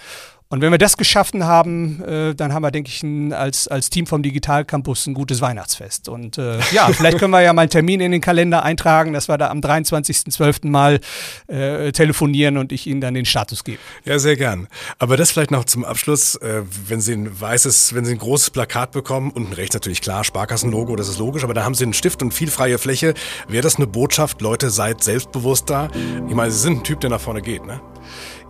Und 0.52 0.60
wenn 0.60 0.70
wir 0.70 0.76
das 0.76 0.98
geschaffen 0.98 1.44
haben, 1.44 2.04
äh, 2.04 2.34
dann 2.34 2.52
haben 2.52 2.60
wir, 2.60 2.70
denke 2.70 2.90
ich, 2.90 3.02
ein, 3.02 3.32
als, 3.32 3.68
als 3.68 3.88
Team 3.88 4.06
vom 4.06 4.22
Digital 4.22 4.66
Campus 4.66 5.06
ein 5.06 5.14
gutes 5.14 5.40
Weihnachtsfest. 5.40 6.10
Und 6.10 6.36
äh, 6.36 6.58
ja, 6.72 6.88
vielleicht 6.88 7.16
können 7.16 7.30
wir 7.30 7.40
ja 7.40 7.54
mal 7.54 7.62
einen 7.62 7.70
Termin 7.70 8.02
in 8.02 8.12
den 8.12 8.20
Kalender 8.20 8.62
eintragen, 8.62 9.14
dass 9.14 9.28
wir 9.28 9.38
da 9.38 9.48
am 9.48 9.60
23.12. 9.60 10.68
mal 10.68 11.00
äh, 11.46 11.90
telefonieren 11.92 12.58
und 12.58 12.70
ich 12.70 12.86
Ihnen 12.86 13.00
dann 13.00 13.14
den 13.14 13.24
Status 13.24 13.64
gebe. 13.64 13.78
Ja, 14.04 14.18
sehr 14.18 14.36
gern. 14.36 14.68
Aber 14.98 15.16
das 15.16 15.30
vielleicht 15.30 15.52
noch 15.52 15.64
zum 15.64 15.86
Abschluss, 15.86 16.34
äh, 16.34 16.60
wenn 16.86 17.00
Sie 17.00 17.14
ein 17.14 17.40
weißes, 17.40 17.94
wenn 17.94 18.04
Sie 18.04 18.12
ein 18.12 18.18
großes 18.18 18.50
Plakat 18.50 18.90
bekommen, 18.90 19.30
unten 19.30 19.54
rechts 19.54 19.74
natürlich 19.74 20.02
klar, 20.02 20.22
Sparkassenlogo, 20.22 20.96
das 20.96 21.08
ist 21.08 21.18
logisch, 21.18 21.44
aber 21.44 21.54
da 21.54 21.64
haben 21.64 21.74
Sie 21.74 21.84
einen 21.84 21.94
Stift 21.94 22.22
und 22.22 22.34
viel 22.34 22.50
freie 22.50 22.76
Fläche. 22.76 23.14
Wäre 23.48 23.62
das 23.62 23.76
eine 23.76 23.86
Botschaft, 23.86 24.42
Leute, 24.42 24.68
seid 24.68 25.02
selbstbewusster? 25.02 25.88
Ich 26.28 26.34
meine, 26.34 26.50
Sie 26.50 26.58
sind 26.58 26.80
ein 26.80 26.84
Typ, 26.84 27.00
der 27.00 27.08
nach 27.08 27.22
vorne 27.22 27.40
geht, 27.40 27.64
ne? 27.64 27.80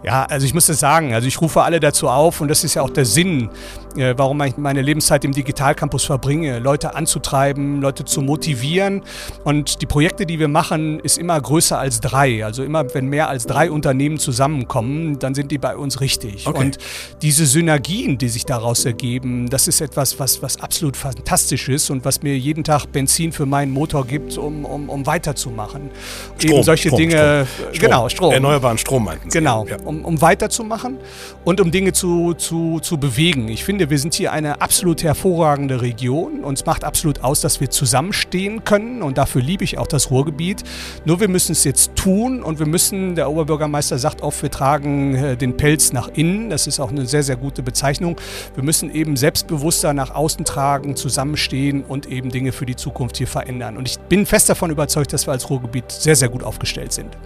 Ja, 0.05 0.25
also 0.25 0.45
ich 0.45 0.55
muss 0.55 0.67
das 0.67 0.81
sagen. 0.81 1.15
Also 1.15 1.29
ich 1.29 1.41
rufe 1.41 1.63
alle 1.63 1.79
dazu 1.79 2.09
auf 2.09 2.41
und 2.41 2.49
das 2.49 2.65
ist 2.65 2.75
ja 2.75 2.83
auch 2.83 2.91
der 2.91 3.05
Sinn, 3.05 3.51
äh, 3.97 4.15
warum 4.17 4.41
ich 4.43 4.57
meine 4.57 4.83
Lebenszeit 4.83 5.25
im 5.25 5.33
Digitalcampus 5.33 6.05
verbringe, 6.05 6.59
Leute 6.59 6.95
anzutreiben, 6.95 7.81
Leute 7.81 8.05
zu 8.05 8.21
motivieren. 8.21 9.03
Und 9.45 9.81
die 9.81 9.87
Projekte, 9.87 10.27
die 10.27 10.39
wir 10.41 10.49
machen, 10.49 10.99
ist 11.01 11.19
immer 11.19 11.41
größer 11.41 11.79
als 11.79 12.01
drei. 12.01 12.45
Also 12.45 12.65
immer, 12.65 12.93
wenn 12.95 13.07
mehr 13.07 13.29
als 13.29 13.47
drei 13.47 13.71
Unternehmen 13.71 14.19
zusammenkommen, 14.19 15.19
dann 15.21 15.35
sind 15.35 15.53
die 15.53 15.59
bei 15.59 15.77
uns 15.77 16.01
richtig. 16.01 16.47
Okay. 16.47 16.59
Und 16.59 16.79
diese 17.23 17.47
Synergien, 17.47 18.19
die 18.19 18.29
sich 18.29 18.45
daraus 18.45 18.85
ergeben, 18.85 19.49
das 19.51 19.69
ist 19.69 19.81
etwas, 19.81 20.19
was, 20.19 20.43
was 20.43 20.61
absolut 20.61 20.97
fantastisch 20.97 21.69
ist 21.69 21.91
und 21.91 22.05
was 22.05 22.23
mir 22.23 22.37
jeden 22.37 22.65
Tag 22.65 22.87
Benzin 22.87 23.31
für 23.31 23.47
meinen 23.47 23.71
Motor 23.71 24.07
gibt, 24.07 24.37
um, 24.37 24.65
um, 24.65 24.89
um 24.89 25.07
weiterzumachen. 25.07 25.91
Strom, 26.39 26.53
Eben 26.55 26.63
solche 26.65 26.89
Strom, 26.89 26.99
Dinge, 26.99 27.47
Strom. 27.47 27.73
genau, 27.79 28.09
Strom. 28.09 28.33
Erneuerbaren 28.33 28.79
Strom 28.79 29.05
meinten 29.05 29.31
Sie. 29.31 29.39
Genau. 29.39 29.65
Ja 29.67 29.77
um, 29.93 30.05
um 30.05 30.21
weiterzumachen 30.21 30.99
und 31.45 31.61
um 31.61 31.71
Dinge 31.71 31.93
zu, 31.93 32.35
zu, 32.35 32.81
zu 32.81 32.99
bewegen. 32.99 33.49
Ich 33.49 33.65
finde, 33.65 33.91
wir 33.91 33.99
sind 33.99 34.15
hier 34.15 34.33
eine 34.33 34.61
absolut 34.61 35.03
hervorragende 35.03 35.83
Region. 35.83 36.45
Uns 36.45 36.65
macht 36.67 36.85
absolut 36.85 37.23
aus, 37.23 37.41
dass 37.41 37.61
wir 37.61 37.71
zusammenstehen 37.71 38.65
können 38.65 39.03
und 39.03 39.19
dafür 39.19 39.43
liebe 39.43 39.65
ich 39.65 39.79
auch 39.79 39.87
das 39.87 40.11
Ruhrgebiet. 40.11 40.63
Nur 41.05 41.21
wir 41.21 41.29
müssen 41.29 41.53
es 41.53 41.65
jetzt 41.65 41.95
tun 41.97 42.43
und 42.43 42.59
wir 42.59 42.67
müssen, 42.67 43.15
der 43.15 43.31
Oberbürgermeister 43.31 43.99
sagt 43.99 44.23
oft, 44.23 44.43
wir 44.43 44.51
tragen 44.51 45.15
äh, 45.15 45.37
den 45.37 45.57
Pelz 45.57 45.93
nach 45.93 46.09
innen. 46.09 46.51
Das 46.51 46.67
ist 46.67 46.81
auch 46.81 46.91
eine 46.91 47.07
sehr, 47.07 47.23
sehr 47.23 47.37
gute 47.37 47.63
Bezeichnung. 47.63 48.17
Wir 48.55 48.65
müssen 48.65 48.93
eben 48.95 49.17
selbstbewusster 49.17 49.93
nach 49.95 50.15
außen 50.15 50.45
tragen, 50.45 50.97
zusammenstehen 50.97 51.85
und 51.85 52.07
eben 52.07 52.31
Dinge 52.31 52.53
für 52.53 52.67
die 52.67 52.77
Zukunft 52.77 53.17
hier 53.17 53.27
verändern. 53.27 53.77
Und 53.77 53.89
ich 53.89 53.99
bin 53.99 54.27
fest 54.27 54.49
davon 54.49 54.71
überzeugt, 54.71 55.13
dass 55.13 55.27
wir 55.27 55.33
als 55.33 55.51
Ruhrgebiet 55.51 55.91
sehr, 55.91 56.17
sehr 56.17 56.29
gut 56.29 56.43
aufgestellt 56.43 56.93
sind. 56.93 57.17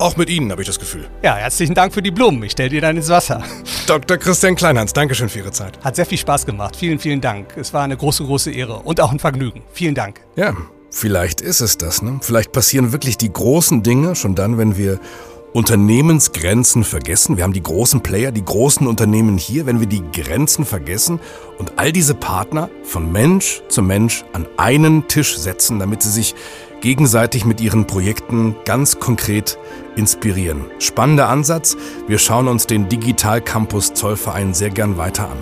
Auch 0.00 0.16
mit 0.16 0.30
Ihnen 0.30 0.52
habe 0.52 0.62
ich 0.62 0.68
das 0.68 0.78
Gefühl. 0.78 1.08
Ja, 1.22 1.34
herzlichen 1.34 1.74
Dank 1.74 1.92
für 1.92 2.02
die 2.02 2.12
Blumen. 2.12 2.40
Ich 2.44 2.52
stelle 2.52 2.68
dir 2.68 2.80
dann 2.80 2.96
ins 2.96 3.08
Wasser. 3.08 3.42
Dr. 3.88 4.16
Christian 4.16 4.54
Kleinhans, 4.54 4.92
Dankeschön 4.92 5.28
für 5.28 5.40
Ihre 5.40 5.50
Zeit. 5.50 5.76
Hat 5.82 5.96
sehr 5.96 6.06
viel 6.06 6.18
Spaß 6.18 6.46
gemacht. 6.46 6.76
Vielen, 6.76 7.00
vielen 7.00 7.20
Dank. 7.20 7.56
Es 7.56 7.74
war 7.74 7.82
eine 7.82 7.96
große, 7.96 8.24
große 8.24 8.52
Ehre 8.52 8.78
und 8.78 9.00
auch 9.00 9.10
ein 9.10 9.18
Vergnügen. 9.18 9.62
Vielen 9.72 9.96
Dank. 9.96 10.20
Ja, 10.36 10.56
vielleicht 10.92 11.40
ist 11.40 11.60
es 11.60 11.78
das. 11.78 12.00
Ne? 12.00 12.20
Vielleicht 12.22 12.52
passieren 12.52 12.92
wirklich 12.92 13.18
die 13.18 13.32
großen 13.32 13.82
Dinge 13.82 14.14
schon 14.14 14.36
dann, 14.36 14.56
wenn 14.56 14.76
wir 14.76 15.00
Unternehmensgrenzen 15.52 16.84
vergessen. 16.84 17.36
Wir 17.36 17.44
haben 17.44 17.52
die 17.52 17.62
großen 17.62 18.00
Player, 18.00 18.30
die 18.30 18.44
großen 18.44 18.86
Unternehmen 18.86 19.38
hier, 19.38 19.66
wenn 19.66 19.80
wir 19.80 19.88
die 19.88 20.02
Grenzen 20.12 20.64
vergessen 20.64 21.20
und 21.58 21.72
all 21.78 21.90
diese 21.90 22.14
Partner 22.14 22.68
von 22.84 23.10
Mensch 23.10 23.62
zu 23.68 23.82
Mensch 23.82 24.24
an 24.32 24.46
einen 24.58 25.08
Tisch 25.08 25.36
setzen, 25.36 25.78
damit 25.78 26.02
sie 26.02 26.10
sich 26.10 26.34
gegenseitig 26.80 27.44
mit 27.44 27.60
ihren 27.60 27.86
Projekten 27.86 28.56
ganz 28.64 28.98
konkret 28.98 29.58
inspirieren. 29.96 30.64
Spannender 30.78 31.28
Ansatz. 31.28 31.76
Wir 32.06 32.18
schauen 32.18 32.48
uns 32.48 32.66
den 32.66 32.88
Digital 32.88 33.40
Campus 33.40 33.94
Zollverein 33.94 34.54
sehr 34.54 34.70
gern 34.70 34.96
weiter 34.96 35.30
an. 35.30 35.38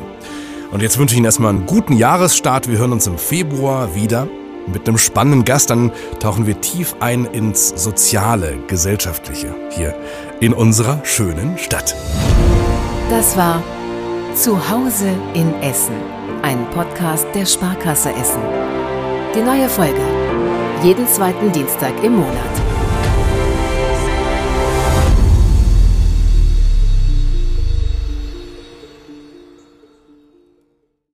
Und 0.72 0.82
jetzt 0.82 0.98
wünsche 0.98 1.14
ich 1.14 1.18
Ihnen 1.18 1.26
erstmal 1.26 1.50
einen 1.50 1.66
guten 1.66 1.94
Jahresstart. 1.94 2.68
Wir 2.68 2.78
hören 2.78 2.92
uns 2.92 3.06
im 3.06 3.18
Februar 3.18 3.94
wieder 3.94 4.26
mit 4.66 4.88
einem 4.88 4.98
spannenden 4.98 5.44
Gast. 5.44 5.70
Dann 5.70 5.92
tauchen 6.20 6.46
wir 6.46 6.60
tief 6.60 6.96
ein 7.00 7.24
ins 7.26 7.68
Soziale, 7.68 8.58
Gesellschaftliche 8.66 9.54
hier 9.70 9.94
in 10.40 10.52
unserer 10.52 11.04
schönen 11.04 11.56
Stadt. 11.58 11.94
Das 13.10 13.36
war 13.36 13.62
Zuhause 14.34 15.08
in 15.34 15.54
Essen, 15.62 15.94
ein 16.42 16.68
Podcast 16.70 17.26
der 17.34 17.46
Sparkasse 17.46 18.10
Essen. 18.10 18.42
Die 19.34 19.42
neue 19.42 19.68
Folge 19.68 20.15
jeden 20.82 21.06
zweiten 21.08 21.52
Dienstag 21.52 21.92
im 22.02 22.16
Monat. 22.16 22.65